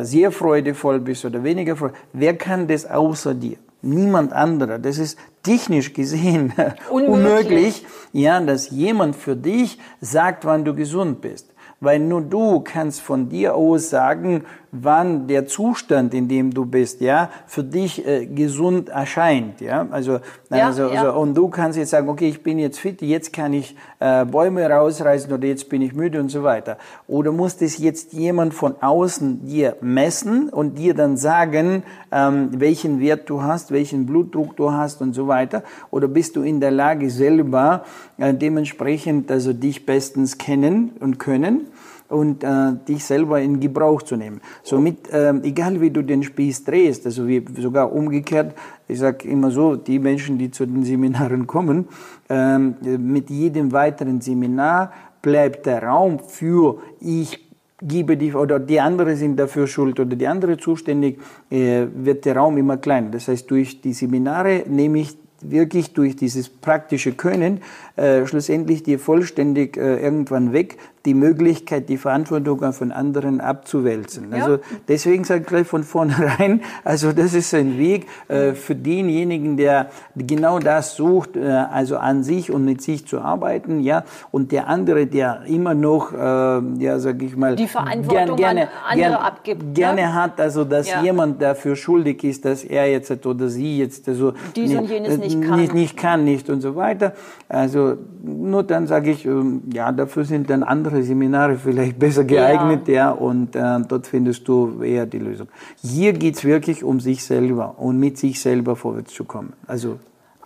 sehr 0.02 0.32
freudevoll 0.32 1.00
bist 1.00 1.24
oder 1.24 1.44
weniger 1.44 1.76
freudevoll, 1.76 2.00
wer 2.14 2.36
kann 2.36 2.66
das 2.66 2.86
außer 2.86 3.34
dir? 3.34 3.56
Niemand 3.80 4.32
anderer. 4.32 4.78
Das 4.78 4.98
ist 4.98 5.18
technisch 5.42 5.92
gesehen 5.92 6.52
unmöglich. 6.90 7.08
unmöglich, 7.08 7.86
ja, 8.12 8.40
dass 8.40 8.70
jemand 8.70 9.14
für 9.14 9.36
dich 9.36 9.78
sagt, 10.00 10.44
wann 10.44 10.64
du 10.64 10.74
gesund 10.74 11.20
bist 11.20 11.52
weil 11.80 12.00
nur 12.00 12.22
du 12.22 12.60
kannst 12.60 13.00
von 13.00 13.28
dir 13.28 13.54
aus 13.54 13.90
sagen, 13.90 14.44
wann 14.72 15.26
der 15.26 15.46
Zustand, 15.46 16.14
in 16.14 16.28
dem 16.28 16.52
du 16.52 16.66
bist, 16.66 17.00
ja, 17.00 17.30
für 17.46 17.64
dich 17.64 18.06
äh, 18.06 18.26
gesund 18.26 18.88
erscheint, 18.88 19.60
ja. 19.60 19.86
Also, 19.90 20.20
ja, 20.50 20.66
also, 20.66 20.88
ja. 20.88 21.02
also, 21.02 21.18
und 21.18 21.34
du 21.34 21.48
kannst 21.48 21.78
jetzt 21.78 21.90
sagen, 21.90 22.08
okay, 22.08 22.28
ich 22.28 22.42
bin 22.42 22.58
jetzt 22.58 22.78
fit, 22.78 23.00
jetzt 23.02 23.32
kann 23.32 23.52
ich 23.52 23.76
äh, 24.00 24.24
Bäume 24.24 24.68
rausreißen 24.68 25.32
oder 25.32 25.46
jetzt 25.46 25.68
bin 25.68 25.82
ich 25.82 25.94
müde 25.94 26.20
und 26.20 26.28
so 26.28 26.42
weiter. 26.42 26.78
Oder 27.06 27.32
muss 27.32 27.56
das 27.56 27.78
jetzt 27.78 28.12
jemand 28.12 28.54
von 28.54 28.74
außen 28.80 29.46
dir 29.46 29.76
messen 29.80 30.48
und 30.50 30.78
dir 30.78 30.94
dann 30.94 31.16
sagen, 31.16 31.82
ähm, 32.12 32.50
welchen 32.52 33.00
Wert 33.00 33.28
du 33.30 33.42
hast, 33.42 33.70
welchen 33.70 34.06
Blutdruck 34.06 34.56
du 34.56 34.72
hast 34.72 35.00
und 35.00 35.14
so 35.14 35.28
weiter? 35.28 35.62
Oder 35.90 36.08
bist 36.08 36.36
du 36.36 36.42
in 36.42 36.60
der 36.60 36.70
Lage 36.70 37.10
selber 37.10 37.84
äh, 38.18 38.34
dementsprechend 38.34 39.30
also 39.30 39.52
dich 39.52 39.86
bestens 39.86 40.38
kennen 40.38 40.92
und 41.00 41.18
können? 41.18 41.68
Und 42.08 42.42
äh, 42.42 42.72
dich 42.86 43.04
selber 43.04 43.40
in 43.40 43.60
Gebrauch 43.60 44.02
zu 44.02 44.16
nehmen. 44.16 44.40
Somit, 44.62 45.10
äh, 45.12 45.32
egal 45.42 45.80
wie 45.80 45.90
du 45.90 46.02
den 46.02 46.22
Spieß 46.22 46.64
drehst, 46.64 47.06
also 47.06 47.26
wie 47.26 47.44
sogar 47.58 47.92
umgekehrt, 47.92 48.54
ich 48.86 48.98
sage 48.98 49.28
immer 49.28 49.50
so, 49.50 49.76
die 49.76 49.98
Menschen, 49.98 50.38
die 50.38 50.50
zu 50.50 50.66
den 50.66 50.84
Seminaren 50.84 51.46
kommen, 51.46 51.88
äh, 52.28 52.58
mit 52.58 53.30
jedem 53.30 53.72
weiteren 53.72 54.20
Seminar 54.20 54.92
bleibt 55.20 55.66
der 55.66 55.82
Raum 55.82 56.18
für 56.20 56.78
ich 57.00 57.44
gebe 57.80 58.16
die 58.16 58.34
oder 58.34 58.58
die 58.58 58.80
andere 58.80 59.16
sind 59.16 59.38
dafür 59.38 59.66
schuld 59.66 60.00
oder 60.00 60.16
die 60.16 60.26
andere 60.26 60.56
zuständig, 60.56 61.20
äh, 61.50 61.86
wird 61.94 62.24
der 62.24 62.36
Raum 62.36 62.56
immer 62.56 62.76
kleiner. 62.76 63.10
Das 63.10 63.28
heißt, 63.28 63.50
durch 63.50 63.80
die 63.80 63.92
Seminare 63.92 64.64
nehme 64.66 65.00
ich 65.00 65.16
wirklich 65.40 65.92
durch 65.92 66.16
dieses 66.16 66.48
praktische 66.48 67.12
Können 67.12 67.60
äh, 67.96 68.26
schlussendlich 68.26 68.82
dir 68.82 68.98
vollständig 68.98 69.76
äh, 69.76 70.02
irgendwann 70.02 70.52
weg, 70.52 70.78
die 71.04 71.14
Möglichkeit, 71.14 71.88
die 71.88 71.96
Verantwortung 71.96 72.72
von 72.72 72.92
anderen 72.92 73.40
abzuwälzen. 73.40 74.32
Ja. 74.32 74.44
Also 74.44 74.58
deswegen 74.88 75.24
sage 75.24 75.42
ich 75.42 75.46
gleich 75.46 75.66
von 75.66 75.84
vornherein, 75.84 76.62
also 76.84 77.12
das 77.12 77.34
ist 77.34 77.54
ein 77.54 77.78
Weg 77.78 78.06
äh, 78.28 78.52
für 78.52 78.74
denjenigen, 78.74 79.56
der 79.56 79.90
genau 80.16 80.58
das 80.58 80.96
sucht, 80.96 81.36
äh, 81.36 81.48
also 81.48 81.98
an 81.98 82.22
sich 82.22 82.50
und 82.50 82.64
mit 82.64 82.82
sich 82.82 83.06
zu 83.06 83.20
arbeiten, 83.20 83.80
ja, 83.80 84.04
und 84.30 84.52
der 84.52 84.68
andere, 84.68 85.06
der 85.06 85.42
immer 85.46 85.74
noch, 85.74 86.12
äh, 86.12 86.16
ja, 86.16 86.98
sage 86.98 87.26
ich 87.26 87.36
mal, 87.36 87.56
die 87.56 87.68
Verantwortung 87.68 88.36
gern, 88.36 88.56
gerne, 88.56 88.62
an 88.62 88.68
andere 88.90 89.10
gern, 89.10 89.14
abgibt, 89.14 89.62
ne? 89.62 89.72
gerne 89.72 90.00
ja? 90.00 90.14
hat, 90.14 90.40
also 90.40 90.64
dass 90.64 90.90
ja. 90.90 91.02
jemand 91.02 91.40
dafür 91.40 91.76
schuldig 91.76 92.24
ist, 92.24 92.44
dass 92.44 92.64
er 92.64 92.90
jetzt 92.90 93.08
oder 93.26 93.48
sie 93.48 93.78
jetzt 93.78 94.08
also 94.08 94.32
dies 94.54 94.70
nicht, 94.70 94.78
und 94.78 94.90
jenes 94.90 95.18
nicht 95.18 95.42
kann, 95.42 95.60
nicht, 95.60 95.74
nicht 95.74 95.96
kann, 95.96 96.24
nicht 96.24 96.50
und 96.50 96.60
so 96.60 96.76
weiter. 96.76 97.12
Also 97.48 97.96
nur 98.22 98.62
dann 98.62 98.86
sage 98.86 99.10
ich, 99.10 99.24
ähm, 99.24 99.62
ja, 99.72 99.92
dafür 99.92 100.24
sind 100.24 100.50
dann 100.50 100.62
andere 100.62 100.87
andere 100.88 101.02
Seminare 101.02 101.56
vielleicht 101.56 101.98
besser 101.98 102.24
geeignet, 102.24 102.88
ja, 102.88 102.94
ja 102.94 103.10
und 103.10 103.54
äh, 103.54 103.80
dort 103.86 104.06
findest 104.06 104.46
du 104.48 104.82
eher 104.82 105.06
die 105.06 105.18
Lösung. 105.18 105.48
Hier 105.82 106.12
geht 106.12 106.36
es 106.36 106.44
wirklich 106.44 106.82
um 106.82 107.00
sich 107.00 107.24
selber 107.24 107.74
und 107.78 107.98
mit 107.98 108.18
sich 108.18 108.40
selber 108.40 108.76
vorwärts 108.76 109.12
zu 109.14 109.24
kommen. 109.24 109.52
Also 109.66 109.98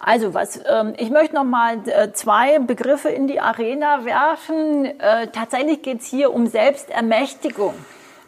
also 0.05 0.35
was, 0.35 0.59
ähm, 0.69 0.95
ich 0.99 1.11
möchte 1.11 1.37
noch 1.37 1.45
mal 1.45 1.77
äh, 1.87 2.13
zwei 2.13 2.59
Begriffe 2.59 3.09
in 3.09 3.29
die 3.29 3.39
Arena 3.39 4.05
werfen. 4.05 4.85
Äh, 4.85 5.29
tatsächlich 5.29 5.81
geht 5.83 6.01
es 6.01 6.07
hier 6.07 6.35
um 6.35 6.49
Selbstermächtigung. 6.49 7.75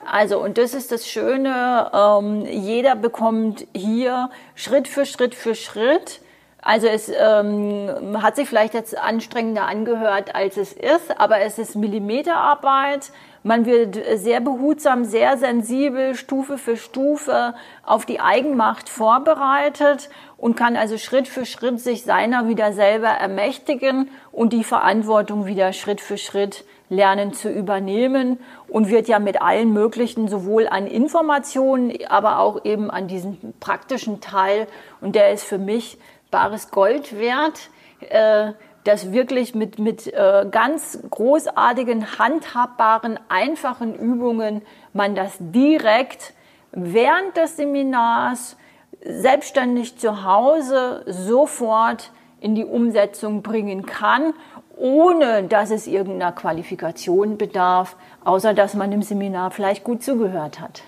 Also, 0.07 0.41
und 0.41 0.57
das 0.57 0.73
ist 0.73 0.93
das 0.93 1.09
Schöne, 1.09 1.91
ähm, 1.93 2.47
jeder 2.47 2.95
bekommt 2.95 3.67
hier 3.75 4.31
Schritt 4.55 4.87
für 4.87 5.05
Schritt 5.05 5.35
für 5.35 5.57
Schritt 5.57 6.21
also 6.65 6.87
es 6.87 7.13
ähm, 7.15 8.23
hat 8.23 8.37
sich 8.37 8.49
vielleicht 8.49 8.73
jetzt 8.73 8.97
anstrengender 8.97 9.67
angehört, 9.67 10.35
als 10.35 10.57
es 10.57 10.73
ist, 10.73 11.21
aber 11.21 11.41
es 11.41 11.59
ist 11.59 11.77
Millimeterarbeit. 11.77 13.13
Man 13.43 13.67
wird 13.67 13.99
sehr 14.15 14.41
behutsam, 14.41 15.05
sehr 15.05 15.37
sensibel, 15.37 16.15
Stufe 16.15 16.57
für 16.57 16.79
Stufe 16.79 17.55
auf 17.85 18.07
die 18.07 18.19
Eigenmacht 18.19 18.89
vorbereitet 18.89 20.09
und 20.39 20.57
kann 20.57 20.77
also 20.77 20.97
Schritt 20.97 21.29
für 21.29 21.45
Schritt 21.45 21.81
sich 21.81 22.05
seiner 22.05 22.49
wieder 22.49 22.73
selber 22.73 23.09
ermächtigen 23.09 24.11
und 24.33 24.55
die 24.55 24.65
Verantwortung 24.65 25.45
wieder 25.45 25.75
Schritt 25.75 26.01
für 26.01 26.17
Schritt 26.17 26.65
lernen 26.89 27.35
zu 27.35 27.51
übernehmen 27.51 28.39
und 28.69 28.89
wird 28.89 29.09
ja 29.09 29.19
mit 29.19 29.43
allen 29.43 29.75
möglichen 29.75 30.29
sowohl 30.29 30.67
an 30.67 30.87
Informationen, 30.87 31.93
aber 32.09 32.39
auch 32.39 32.65
eben 32.65 32.91
an 32.91 33.09
diesem 33.09 33.37
praktischen 33.61 34.23
Teil 34.23 34.67
und 35.03 35.15
der 35.15 35.33
ist 35.33 35.45
für 35.45 35.59
mich 35.59 35.99
bares 36.35 36.73
Gold 36.73 37.17
wert, 37.17 37.71
äh, 38.11 38.55
dass 38.83 39.13
wirklich 39.13 39.55
mit, 39.55 39.79
mit 39.79 40.13
äh, 40.13 40.45
ganz 40.51 40.99
großartigen, 41.09 42.19
handhabbaren, 42.19 43.21
einfachen 43.29 43.95
Übungen 43.95 44.63
man 44.93 45.15
das 45.15 45.37
direkt 45.39 46.35
während 46.73 47.37
des 47.37 47.57
Seminars 47.57 48.57
selbstständig 49.05 49.97
zu 49.97 50.25
Hause 50.25 51.05
sofort 51.07 52.11
in 52.41 52.57
die 52.57 52.65
Umsetzung 52.65 53.43
bringen 53.43 53.87
kann, 53.87 54.35
ohne 54.77 55.45
dass 55.45 55.71
es 55.71 55.87
irgendeiner 55.87 56.33
Qualifikation 56.33 57.39
bedarf, 57.39 57.95
außer 58.25 58.55
dass 58.55 58.75
man 58.75 58.91
im 58.91 59.03
Seminar 59.03 59.53
vielleicht 59.53 59.85
gut 59.85 60.03
zugehört 60.03 60.59
hat. 60.59 60.83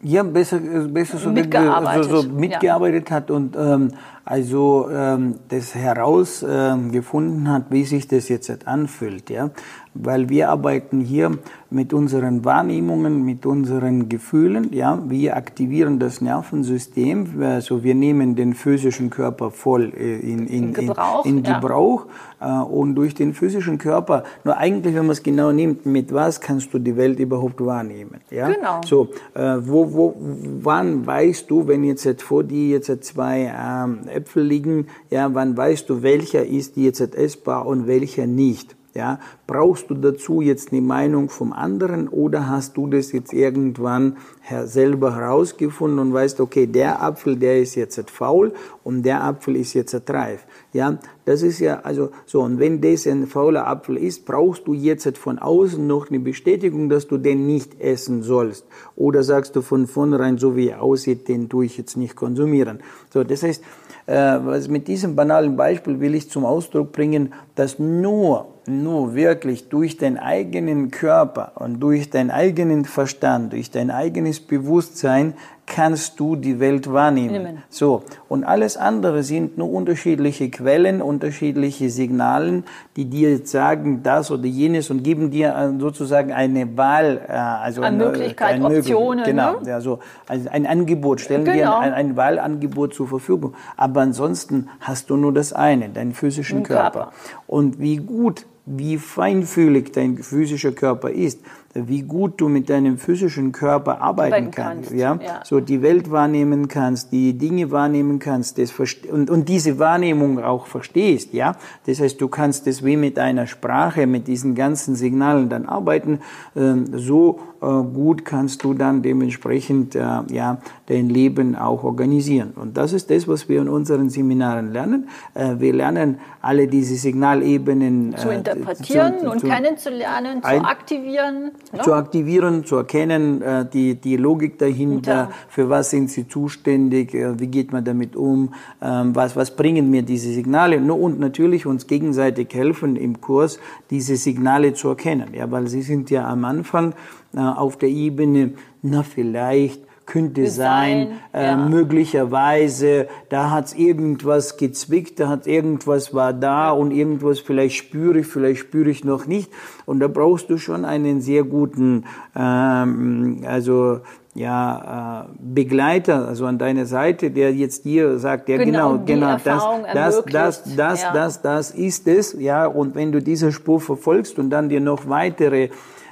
ja, 0.00 0.22
besser, 0.22 0.60
besser 0.60 1.18
so 1.18 1.30
mitgearbeitet, 1.30 2.04
so, 2.04 2.20
so 2.22 2.28
mitgearbeitet 2.28 3.10
ja. 3.10 3.16
hat 3.16 3.30
und 3.30 3.56
ähm, 3.56 3.92
also 4.28 4.90
ähm, 4.92 5.36
das 5.48 5.74
herausgefunden 5.74 7.46
ähm, 7.46 7.50
hat, 7.50 7.70
wie 7.70 7.84
sich 7.84 8.08
das 8.08 8.28
jetzt 8.28 8.68
anfühlt, 8.68 9.30
ja, 9.30 9.48
weil 9.94 10.28
wir 10.28 10.50
arbeiten 10.50 11.00
hier 11.00 11.38
mit 11.70 11.92
unseren 11.94 12.44
Wahrnehmungen, 12.44 13.24
mit 13.24 13.46
unseren 13.46 14.08
Gefühlen, 14.08 14.72
ja, 14.72 15.02
wir 15.08 15.36
aktivieren 15.36 15.98
das 15.98 16.20
Nervensystem, 16.20 17.42
also 17.42 17.82
wir 17.82 17.94
nehmen 17.94 18.36
den 18.36 18.54
physischen 18.54 19.08
Körper 19.08 19.50
voll 19.50 19.92
äh, 19.96 20.18
in, 20.18 20.46
in, 20.46 20.64
in 20.64 20.72
Gebrauch, 20.74 21.24
in, 21.24 21.38
in 21.38 21.42
Gebrauch 21.42 22.06
ja. 22.40 22.62
Äh, 22.62 22.64
und 22.64 22.94
durch 22.94 23.14
den 23.14 23.34
physischen 23.34 23.78
Körper, 23.78 24.24
nur 24.44 24.56
eigentlich, 24.56 24.94
wenn 24.94 25.06
man 25.06 25.12
es 25.12 25.22
genau 25.22 25.52
nimmt, 25.52 25.86
mit 25.86 26.12
was 26.12 26.40
kannst 26.40 26.72
du 26.72 26.78
die 26.78 26.96
Welt 26.96 27.18
überhaupt 27.18 27.64
wahrnehmen, 27.64 28.20
ja? 28.30 28.48
Genau. 28.48 28.80
So, 28.84 29.08
äh, 29.34 29.56
wo, 29.60 29.92
wo, 29.92 30.14
wann 30.62 31.06
weißt 31.06 31.50
du, 31.50 31.66
wenn 31.66 31.84
jetzt 31.84 32.22
vor 32.22 32.44
dir 32.44 32.68
jetzt 32.68 33.04
zwei 33.04 33.52
ähm, 33.54 34.00
Äpfel 34.18 34.42
liegen, 34.42 34.86
ja, 35.10 35.34
wann 35.34 35.56
weißt 35.56 35.88
du, 35.88 36.02
welcher 36.02 36.44
ist 36.44 36.76
jetzt 36.76 37.14
essbar 37.14 37.66
und 37.66 37.86
welcher 37.86 38.26
nicht? 38.26 38.76
Ja, 38.94 39.20
brauchst 39.46 39.90
du 39.90 39.94
dazu 39.94 40.40
jetzt 40.40 40.72
eine 40.72 40.80
Meinung 40.80 41.28
vom 41.28 41.52
anderen 41.52 42.08
oder 42.08 42.48
hast 42.48 42.76
du 42.76 42.88
das 42.88 43.12
jetzt 43.12 43.32
irgendwann 43.32 44.16
selber 44.64 45.14
herausgefunden 45.14 46.00
und 46.00 46.12
weißt, 46.12 46.40
okay, 46.40 46.66
der 46.66 47.00
Apfel, 47.00 47.36
der 47.36 47.60
ist 47.60 47.76
jetzt 47.76 48.10
faul 48.10 48.52
und 48.82 49.04
der 49.04 49.22
Apfel 49.22 49.54
ist 49.54 49.74
jetzt 49.74 49.94
reif. 50.10 50.46
Ja, 50.74 50.98
das 51.24 51.42
ist 51.42 51.60
ja 51.60 51.80
also 51.80 52.10
so. 52.26 52.42
Und 52.42 52.58
wenn 52.58 52.82
das 52.82 53.06
ein 53.06 53.26
fauler 53.26 53.66
Apfel 53.66 53.96
ist, 53.96 54.26
brauchst 54.26 54.66
du 54.66 54.74
jetzt 54.74 55.16
von 55.16 55.38
außen 55.38 55.86
noch 55.86 56.10
eine 56.10 56.20
Bestätigung, 56.20 56.90
dass 56.90 57.06
du 57.06 57.16
den 57.16 57.46
nicht 57.46 57.80
essen 57.80 58.22
sollst. 58.22 58.66
Oder 58.94 59.22
sagst 59.22 59.56
du 59.56 59.62
von 59.62 59.86
vornherein, 59.86 60.36
so 60.36 60.56
wie 60.56 60.68
er 60.68 60.82
aussieht, 60.82 61.26
den 61.28 61.48
tue 61.48 61.64
ich 61.64 61.78
jetzt 61.78 61.96
nicht 61.96 62.16
konsumieren. 62.16 62.80
So, 63.10 63.24
das 63.24 63.42
heißt, 63.42 63.62
äh, 64.08 64.38
was 64.42 64.68
mit 64.68 64.88
diesem 64.88 65.16
banalen 65.16 65.56
Beispiel 65.56 66.00
will 66.00 66.14
ich 66.14 66.30
zum 66.30 66.44
Ausdruck 66.44 66.92
bringen, 66.92 67.32
dass 67.54 67.78
nur, 67.78 68.46
nur 68.66 69.14
wirklich 69.14 69.68
durch 69.70 69.96
deinen 69.96 70.18
eigenen 70.18 70.90
Körper 70.90 71.52
und 71.56 71.80
durch 71.80 72.10
deinen 72.10 72.30
eigenen 72.30 72.84
Verstand, 72.84 73.52
durch 73.52 73.70
dein 73.70 73.90
eigenes 73.90 74.40
Bewusstsein 74.40 75.34
kannst 75.68 76.18
du 76.18 76.34
die 76.34 76.58
Welt 76.58 76.90
wahrnehmen. 76.92 77.42
Nehmen. 77.42 77.62
So. 77.68 78.02
Und 78.28 78.44
alles 78.44 78.76
andere 78.76 79.22
sind 79.22 79.58
nur 79.58 79.70
unterschiedliche 79.70 80.50
Quellen, 80.50 81.02
unterschiedliche 81.02 81.90
Signalen, 81.90 82.64
die 82.96 83.04
dir 83.04 83.30
jetzt 83.30 83.50
sagen 83.50 84.02
das 84.02 84.30
oder 84.30 84.46
jenes 84.46 84.90
und 84.90 85.02
geben 85.02 85.30
dir 85.30 85.54
äh, 85.54 85.78
sozusagen 85.78 86.32
eine 86.32 86.76
Wahl, 86.76 87.20
äh, 87.28 87.32
also 87.32 87.82
eine 87.82 87.96
Möglichkeit, 87.96 88.54
eine 88.54 88.66
Optionen. 88.66 89.24
Genau, 89.24 89.60
ne? 89.60 89.72
also 89.72 90.00
ein 90.26 90.66
Angebot, 90.66 91.20
stellen 91.20 91.44
genau. 91.44 91.56
dir 91.56 91.78
ein, 91.78 91.92
ein, 91.92 92.16
Wahlangebot 92.16 92.94
zur 92.94 93.06
Verfügung. 93.06 93.54
Aber 93.76 94.00
ansonsten 94.00 94.68
hast 94.80 95.10
du 95.10 95.16
nur 95.16 95.32
das 95.34 95.52
eine, 95.52 95.90
deinen 95.90 96.14
physischen 96.14 96.62
Körper. 96.62 96.90
Körper. 96.90 97.12
Und 97.46 97.78
wie 97.78 97.98
gut 97.98 98.46
wie 98.76 98.98
feinfühlig 98.98 99.92
dein 99.92 100.18
physischer 100.18 100.72
Körper 100.72 101.10
ist, 101.10 101.40
wie 101.74 102.02
gut 102.02 102.40
du 102.40 102.48
mit 102.48 102.70
deinem 102.70 102.98
physischen 102.98 103.52
Körper 103.52 104.00
arbeiten 104.00 104.50
kannst, 104.50 104.88
kannst. 104.88 104.92
Ja? 104.92 105.18
ja? 105.22 105.40
so 105.44 105.60
die 105.60 105.82
Welt 105.82 106.10
wahrnehmen 106.10 106.68
kannst, 106.68 107.12
die 107.12 107.34
Dinge 107.34 107.70
wahrnehmen 107.70 108.18
kannst, 108.18 108.58
das 108.58 108.72
und, 109.10 109.30
und 109.30 109.48
diese 109.48 109.78
Wahrnehmung 109.78 110.42
auch 110.42 110.66
verstehst, 110.66 111.32
ja. 111.32 111.56
Das 111.86 112.00
heißt, 112.00 112.20
du 112.20 112.28
kannst 112.28 112.66
das 112.66 112.84
wie 112.84 112.96
mit 112.96 113.18
einer 113.18 113.46
Sprache, 113.46 114.06
mit 114.06 114.26
diesen 114.26 114.54
ganzen 114.54 114.94
Signalen 114.94 115.48
dann 115.48 115.66
arbeiten. 115.66 116.20
Ähm, 116.56 116.86
so 116.92 117.40
gut 117.60 118.24
kannst 118.24 118.62
du 118.64 118.74
dann 118.74 119.02
dementsprechend 119.02 119.94
äh, 119.94 120.00
ja 120.00 120.58
dein 120.86 121.08
Leben 121.08 121.56
auch 121.56 121.84
organisieren. 121.84 122.52
Und 122.54 122.76
das 122.76 122.92
ist 122.92 123.10
das, 123.10 123.28
was 123.28 123.48
wir 123.48 123.60
in 123.60 123.68
unseren 123.68 124.10
Seminaren 124.10 124.72
lernen. 124.72 125.08
Äh, 125.34 125.56
wir 125.58 125.72
lernen 125.72 126.18
alle 126.40 126.68
diese 126.68 126.94
Signalebenen 126.96 128.16
zu 128.16 128.30
interpretieren 128.30 129.18
zu, 129.20 129.30
und 129.30 129.40
zu, 129.40 129.48
kennenzulernen, 129.48 130.42
zu 130.42 130.64
aktivieren 130.64 131.52
ne? 131.72 131.82
zu 131.82 131.94
aktivieren, 131.94 132.64
zu 132.64 132.76
erkennen, 132.76 133.42
äh, 133.42 133.66
die, 133.70 133.94
die 133.94 134.16
Logik 134.16 134.58
dahinter, 134.58 135.30
für 135.48 135.68
was 135.68 135.90
sind 135.90 136.10
sie 136.10 136.28
zuständig, 136.28 137.14
äh, 137.14 137.38
wie 137.38 137.46
geht 137.46 137.72
man 137.72 137.84
damit 137.84 138.16
um, 138.16 138.54
ähm, 138.80 139.14
was, 139.14 139.36
was 139.36 139.54
bringen 139.56 139.90
mir 139.90 140.02
diese 140.02 140.32
Signale 140.32 140.78
und 140.78 141.20
natürlich 141.20 141.66
uns 141.66 141.86
gegenseitig 141.86 142.52
helfen 142.54 142.96
im 142.96 143.20
Kurs, 143.20 143.58
diese 143.90 144.16
Signale 144.16 144.74
zu 144.74 144.88
erkennen, 144.88 145.28
ja, 145.34 145.50
weil 145.50 145.68
sie 145.68 145.82
sind 145.82 146.10
ja 146.10 146.28
am 146.28 146.44
Anfang 146.44 146.94
äh, 147.27 147.27
auf 147.36 147.76
der 147.76 147.88
Ebene, 147.88 148.52
na 148.82 149.02
vielleicht, 149.02 149.82
könnte 150.08 150.46
sein, 150.48 151.18
äh, 151.34 151.48
ja. 151.48 151.56
möglicherweise, 151.56 153.08
da 153.28 153.50
hat's 153.50 153.74
irgendwas 153.74 154.56
gezwickt, 154.56 155.20
da 155.20 155.28
hat 155.28 155.46
irgendwas 155.46 156.14
war 156.14 156.32
da 156.32 156.70
und 156.70 156.92
irgendwas 156.92 157.40
vielleicht 157.40 157.76
spüre 157.76 158.20
ich, 158.20 158.26
vielleicht 158.26 158.60
spüre 158.60 158.88
ich 158.88 159.04
noch 159.04 159.26
nicht. 159.26 159.50
Und 159.84 160.00
da 160.00 160.08
brauchst 160.08 160.48
du 160.48 160.56
schon 160.56 160.86
einen 160.86 161.20
sehr 161.20 161.44
guten, 161.44 162.06
ähm, 162.34 163.42
also 163.46 164.00
ja, 164.34 165.26
äh, 165.26 165.34
Begleiter, 165.38 166.26
also 166.26 166.46
an 166.46 166.56
deiner 166.56 166.86
Seite, 166.86 167.30
der 167.30 167.52
jetzt 167.52 167.84
dir 167.84 168.18
sagt, 168.18 168.48
ja 168.48 168.56
genau, 168.56 169.00
genau, 169.04 169.04
genau 169.04 169.36
das, 169.44 169.62
das, 169.92 170.24
das, 170.24 170.76
das, 170.76 171.02
ja. 171.02 171.12
das, 171.12 171.42
das 171.42 171.70
ist 171.72 172.08
es, 172.08 172.34
ja, 172.38 172.66
und 172.66 172.94
wenn 172.94 173.12
du 173.12 173.20
diese 173.20 173.52
Spur 173.52 173.78
verfolgst 173.78 174.38
und 174.38 174.48
dann 174.48 174.70
dir 174.70 174.80
noch 174.80 175.06
weitere 175.08 175.68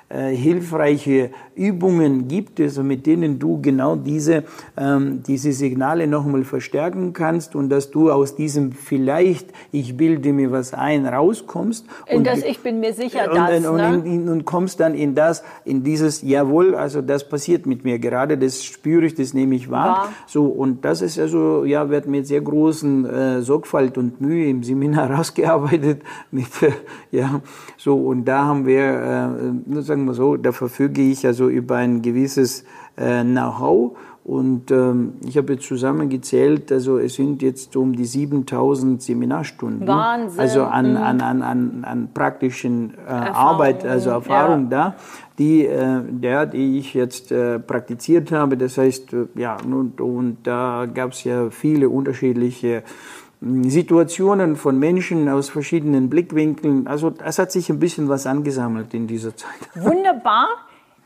äh, 0.08 0.34
hilfreiche 0.34 1.30
Übungen 1.56 2.28
gibt, 2.28 2.60
also 2.60 2.84
mit 2.84 3.06
denen 3.06 3.40
du 3.40 3.60
genau 3.60 3.96
diese, 3.96 4.44
ähm, 4.76 5.22
diese 5.26 5.52
Signale 5.52 6.06
nochmal 6.06 6.44
verstärken 6.44 7.12
kannst 7.12 7.56
und 7.56 7.70
dass 7.70 7.90
du 7.90 8.12
aus 8.12 8.36
diesem 8.36 8.70
vielleicht, 8.72 9.48
ich 9.72 9.96
bilde 9.96 10.32
mir 10.32 10.52
was 10.52 10.74
ein, 10.74 11.06
rauskommst. 11.06 11.86
In 12.06 12.18
und, 12.18 12.26
das 12.26 12.42
ich 12.44 12.60
bin 12.60 12.78
mir 12.78 12.92
sicher, 12.92 13.28
und, 13.30 13.36
das. 13.36 13.66
Und, 13.66 13.76
ne? 13.76 14.02
in, 14.04 14.28
und 14.28 14.44
kommst 14.44 14.78
dann 14.80 14.94
in 14.94 15.14
das, 15.14 15.42
in 15.64 15.82
dieses, 15.82 16.22
jawohl, 16.22 16.76
also 16.76 17.02
das 17.02 17.28
passiert 17.28 17.66
mit 17.66 17.84
mir 17.84 17.98
gerade, 17.98 18.38
das 18.38 18.62
spüre 18.62 19.06
ich, 19.06 19.14
das 19.14 19.34
nehme 19.34 19.56
ich 19.56 19.70
wahr. 19.70 19.88
wahr. 19.88 20.12
So, 20.26 20.46
und 20.46 20.84
das 20.84 21.02
ist 21.02 21.18
also, 21.18 21.64
ja, 21.64 21.90
wird 21.90 22.06
mit 22.06 22.26
sehr 22.26 22.42
großen 22.42 23.06
äh, 23.06 23.42
Sorgfalt 23.42 23.98
und 23.98 24.20
Mühe 24.20 24.48
im 24.48 24.62
Seminar 24.62 25.10
rausgearbeitet. 25.16 26.02
Mit, 26.30 26.62
äh, 26.62 26.70
ja, 27.10 27.40
so, 27.76 27.96
und 27.96 28.24
da 28.24 28.44
haben 28.44 28.66
wir, 28.66 28.84
äh, 28.84 29.95
sagen 29.96 30.06
wir 30.06 30.14
so, 30.14 30.36
da 30.36 30.52
verfüge 30.52 31.02
ich 31.02 31.26
also 31.26 31.48
über 31.48 31.76
ein 31.76 32.02
gewisses 32.02 32.64
äh, 32.96 33.22
Know-how. 33.22 33.96
Und 34.24 34.72
ähm, 34.72 35.14
ich 35.24 35.36
habe 35.36 35.52
jetzt 35.52 35.68
zusammengezählt, 35.68 36.72
also 36.72 36.98
es 36.98 37.14
sind 37.14 37.42
jetzt 37.42 37.76
um 37.76 37.94
die 37.94 38.04
7000 38.04 39.00
Seminarstunden. 39.00 39.86
Wahnsinn. 39.86 40.40
Also 40.40 40.64
an, 40.64 40.90
mhm. 40.90 40.96
an, 40.96 41.20
an, 41.20 41.42
an, 41.42 41.84
an 41.84 42.08
praktischen 42.12 42.94
äh, 43.06 43.10
Arbeit, 43.10 43.86
also 43.86 44.10
Erfahrung 44.10 44.64
ja. 44.64 44.68
da, 44.68 44.96
die, 45.38 45.64
äh, 45.64 46.00
der, 46.08 46.46
die 46.46 46.78
ich 46.78 46.92
jetzt 46.92 47.30
äh, 47.30 47.60
praktiziert 47.60 48.32
habe. 48.32 48.56
Das 48.56 48.78
heißt, 48.78 49.12
äh, 49.12 49.26
ja, 49.36 49.58
und, 49.64 50.00
und 50.00 50.38
da 50.42 50.88
gab 50.92 51.12
es 51.12 51.22
ja 51.22 51.50
viele 51.50 51.88
unterschiedliche 51.88 52.82
Situationen 53.40 54.56
von 54.56 54.78
Menschen 54.78 55.28
aus 55.28 55.50
verschiedenen 55.50 56.08
Blickwinkeln. 56.08 56.86
Also 56.86 57.12
es 57.24 57.38
hat 57.38 57.52
sich 57.52 57.68
ein 57.68 57.78
bisschen 57.78 58.08
was 58.08 58.26
angesammelt 58.26 58.94
in 58.94 59.06
dieser 59.06 59.36
Zeit. 59.36 59.50
Wunderbar. 59.74 60.48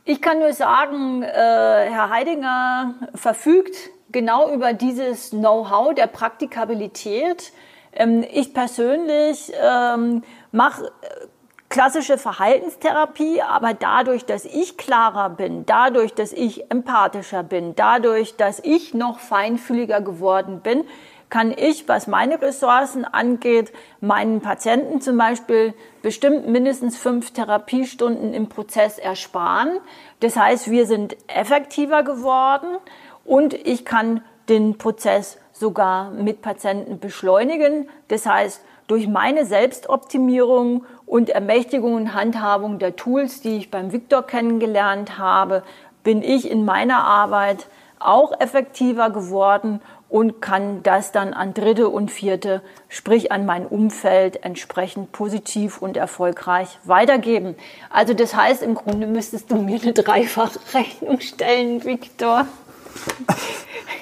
Ich 0.04 0.22
kann 0.22 0.38
nur 0.38 0.52
sagen, 0.52 1.22
äh, 1.22 1.28
Herr 1.28 2.10
Heidinger 2.10 2.94
verfügt 3.14 3.90
genau 4.12 4.52
über 4.52 4.72
dieses 4.72 5.30
Know-how 5.30 5.94
der 5.94 6.06
Praktikabilität. 6.06 7.52
Ähm, 7.92 8.24
ich 8.32 8.54
persönlich 8.54 9.52
ähm, 9.62 10.22
mache 10.52 10.86
äh, 10.86 11.26
klassische 11.68 12.18
Verhaltenstherapie, 12.18 13.42
aber 13.42 13.74
dadurch, 13.74 14.24
dass 14.24 14.44
ich 14.44 14.76
klarer 14.76 15.30
bin, 15.30 15.64
dadurch, 15.66 16.14
dass 16.14 16.32
ich 16.32 16.70
empathischer 16.70 17.42
bin, 17.42 17.76
dadurch, 17.76 18.36
dass 18.36 18.60
ich 18.60 18.94
noch 18.94 19.20
feinfühliger 19.20 20.00
geworden 20.00 20.60
bin, 20.60 20.84
kann 21.30 21.52
ich, 21.56 21.88
was 21.88 22.08
meine 22.08 22.42
Ressourcen 22.42 23.04
angeht, 23.04 23.72
meinen 24.00 24.40
Patienten 24.40 25.00
zum 25.00 25.16
Beispiel 25.16 25.74
bestimmt 26.02 26.48
mindestens 26.48 26.96
fünf 26.96 27.30
Therapiestunden 27.30 28.34
im 28.34 28.48
Prozess 28.48 28.98
ersparen. 28.98 29.78
Das 30.18 30.36
heißt, 30.36 30.70
wir 30.70 30.86
sind 30.86 31.16
effektiver 31.28 32.02
geworden 32.02 32.76
und 33.24 33.54
ich 33.54 33.84
kann 33.84 34.22
den 34.48 34.76
Prozess 34.76 35.38
sogar 35.52 36.10
mit 36.10 36.42
Patienten 36.42 36.98
beschleunigen. 36.98 37.88
Das 38.08 38.26
heißt, 38.26 38.62
durch 38.88 39.06
meine 39.06 39.46
Selbstoptimierung 39.46 40.84
und 41.06 41.30
Ermächtigung 41.30 41.94
und 41.94 42.12
Handhabung 42.12 42.80
der 42.80 42.96
Tools, 42.96 43.40
die 43.40 43.56
ich 43.56 43.70
beim 43.70 43.92
Victor 43.92 44.26
kennengelernt 44.26 45.16
habe, 45.16 45.62
bin 46.02 46.22
ich 46.22 46.50
in 46.50 46.64
meiner 46.64 47.04
Arbeit 47.04 47.68
auch 48.00 48.32
effektiver 48.40 49.10
geworden 49.10 49.80
und 50.10 50.42
kann 50.42 50.82
das 50.82 51.12
dann 51.12 51.32
an 51.32 51.54
Dritte 51.54 51.88
und 51.88 52.10
Vierte, 52.10 52.62
sprich 52.88 53.32
an 53.32 53.46
mein 53.46 53.64
Umfeld, 53.64 54.44
entsprechend 54.44 55.12
positiv 55.12 55.80
und 55.80 55.96
erfolgreich 55.96 56.78
weitergeben. 56.84 57.54
Also 57.88 58.12
das 58.12 58.34
heißt, 58.34 58.62
im 58.62 58.74
Grunde 58.74 59.06
müsstest 59.06 59.50
du 59.50 59.56
mir 59.56 59.80
eine 59.80 59.92
Dreifachrechnung 59.92 61.20
stellen, 61.20 61.84
Viktor. 61.84 62.46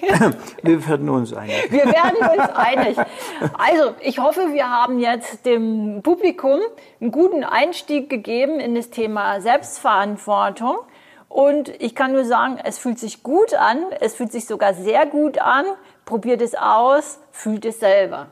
wir 0.63 0.89
werden 0.89 1.09
uns 1.11 1.35
einig. 1.35 1.71
Wir 1.71 1.85
werden 1.85 2.39
uns 2.39 2.49
einig. 2.55 2.97
Also, 3.59 3.95
ich 4.01 4.19
hoffe, 4.19 4.53
wir 4.53 4.71
haben 4.71 4.99
jetzt 4.99 5.45
dem 5.45 6.01
Publikum 6.03 6.61
einen 7.01 7.13
guten 7.13 7.45
Einstieg 7.45 8.09
gegeben 8.09 8.61
in 8.61 8.75
das 8.75 8.91
Thema 8.91 9.41
Selbstverantwortung. 9.41 10.79
Und 11.29 11.69
ich 11.81 11.95
kann 11.95 12.13
nur 12.13 12.25
sagen, 12.25 12.59
es 12.63 12.79
fühlt 12.79 12.99
sich 12.99 13.23
gut 13.23 13.55
an. 13.55 13.85
Es 14.01 14.15
fühlt 14.15 14.33
sich 14.33 14.47
sogar 14.47 14.75
sehr 14.75 15.05
gut 15.07 15.39
an. 15.39 15.67
Probiert 16.09 16.41
es 16.41 16.55
aus, 16.55 17.19
fühlt 17.33 17.67
es 17.67 17.81
selber. 17.81 18.29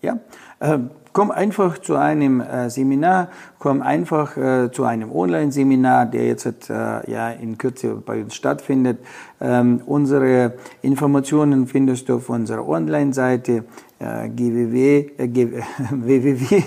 Ja, 0.00 0.20
äh, 0.60 0.78
komm 1.12 1.32
einfach 1.32 1.78
zu 1.78 1.96
einem 1.96 2.40
äh, 2.40 2.70
Seminar, 2.70 3.30
komm 3.58 3.82
einfach 3.82 4.36
äh, 4.36 4.70
zu 4.70 4.84
einem 4.84 5.10
Online-Seminar, 5.10 6.06
der 6.06 6.24
jetzt 6.24 6.70
äh, 6.70 7.10
ja 7.10 7.30
in 7.30 7.58
Kürze 7.58 7.96
bei 7.96 8.22
uns 8.22 8.36
stattfindet. 8.36 8.98
Ähm, 9.40 9.80
unsere 9.86 10.52
Informationen 10.82 11.66
findest 11.66 12.08
du 12.08 12.18
auf 12.18 12.28
unserer 12.28 12.68
Online-Seite 12.68 13.64
äh, 13.98 14.28
www, 14.32 15.10
äh, 15.18 15.26
www. 15.90 16.62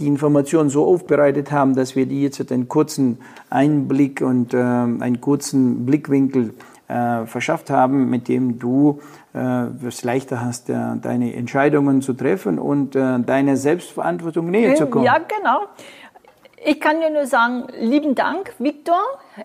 die 0.00 0.06
Informationen 0.06 0.70
so 0.70 0.86
aufbereitet 0.86 1.52
haben, 1.52 1.76
dass 1.76 1.94
wir 1.94 2.06
die 2.06 2.22
jetzt 2.22 2.50
einen 2.50 2.68
kurzen 2.68 3.18
Einblick 3.50 4.22
und 4.22 4.54
äh, 4.54 4.56
einen 4.58 5.20
kurzen 5.20 5.86
Blickwinkel 5.86 6.54
äh, 6.88 7.26
verschafft 7.26 7.70
haben, 7.70 8.10
mit 8.10 8.26
dem 8.26 8.58
du 8.58 9.00
äh, 9.34 9.66
es 9.86 10.02
leichter 10.02 10.44
hast, 10.44 10.70
äh, 10.70 10.74
deine 11.00 11.34
Entscheidungen 11.34 12.02
zu 12.02 12.14
treffen 12.14 12.58
und 12.58 12.96
äh, 12.96 13.20
deiner 13.20 13.56
Selbstverantwortung 13.56 14.50
näher 14.50 14.74
zu 14.74 14.86
kommen. 14.86 15.04
Ja, 15.04 15.18
genau. 15.18 15.60
Ich 16.62 16.80
kann 16.80 17.00
dir 17.00 17.10
nur 17.10 17.26
sagen, 17.26 17.68
lieben 17.78 18.14
Dank, 18.14 18.52
Viktor. 18.58 19.00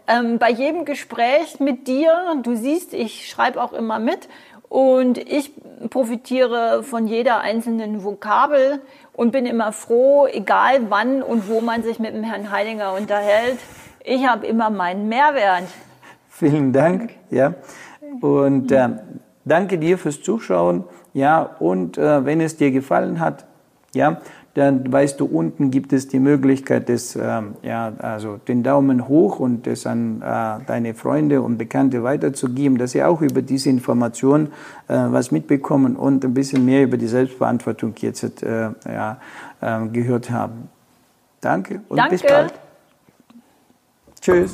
Ähm, 0.07 0.37
bei 0.37 0.49
jedem 0.49 0.83
Gespräch 0.83 1.59
mit 1.59 1.87
dir, 1.87 2.11
du 2.43 2.55
siehst, 2.55 2.93
ich 2.93 3.29
schreibe 3.29 3.61
auch 3.61 3.71
immer 3.71 3.99
mit 3.99 4.27
und 4.75 5.17
ich 5.17 5.53
profitiere 5.89 6.83
von 6.83 7.07
jeder 7.07 7.39
einzelnen 7.39 8.03
Vokabel 8.03 8.81
und 9.13 9.31
bin 9.31 9.45
immer 9.45 9.71
froh, 9.71 10.27
egal 10.27 10.89
wann 10.89 11.23
und 11.23 11.47
wo 11.47 11.61
man 11.61 11.81
sich 11.81 11.97
mit 11.97 12.13
dem 12.13 12.23
Herrn 12.23 12.51
Heidinger 12.51 12.93
unterhält. 12.93 13.57
Ich 14.03 14.27
habe 14.27 14.45
immer 14.45 14.69
meinen 14.69 15.07
Mehrwert. 15.07 15.63
Vielen 16.27 16.73
Dank. 16.73 17.11
Ja. 17.29 17.53
Und 18.19 18.69
äh, 18.73 18.89
danke 19.45 19.77
dir 19.77 19.97
fürs 19.97 20.21
Zuschauen. 20.21 20.83
Ja, 21.13 21.55
und 21.59 21.97
äh, 21.97 22.25
wenn 22.25 22.41
es 22.41 22.57
dir 22.57 22.71
gefallen 22.71 23.21
hat, 23.21 23.45
ja, 23.93 24.19
dann 24.55 24.91
weißt 24.91 25.19
du, 25.19 25.25
unten 25.25 25.69
gibt 25.69 25.91
es 25.91 26.07
die 26.07 26.19
Möglichkeit, 26.19 26.87
des, 26.87 27.15
äh, 27.17 27.41
ja, 27.61 27.91
also 27.99 28.39
den 28.47 28.63
Daumen 28.63 29.07
hoch 29.09 29.39
und 29.39 29.67
das 29.67 29.85
an 29.85 30.21
äh, 30.21 30.65
deine 30.65 30.93
Freunde 30.93 31.41
und 31.41 31.57
Bekannte 31.57 32.03
weiterzugeben, 32.03 32.77
dass 32.77 32.91
sie 32.91 33.03
auch 33.03 33.21
über 33.21 33.41
diese 33.41 33.69
Information 33.69 34.47
äh, 34.87 34.93
was 34.95 35.31
mitbekommen 35.31 35.97
und 35.97 36.23
ein 36.23 36.33
bisschen 36.33 36.63
mehr 36.63 36.83
über 36.83 36.95
die 36.95 37.07
Selbstverantwortung 37.07 37.95
jetzt 37.97 38.43
äh, 38.43 38.69
ja, 38.85 39.17
äh, 39.59 39.87
gehört 39.89 40.31
haben. 40.31 40.69
Danke 41.41 41.81
und 41.89 41.97
Danke. 41.97 42.11
bis 42.11 42.23
bald. 42.23 42.53
Tschüss. 44.21 44.53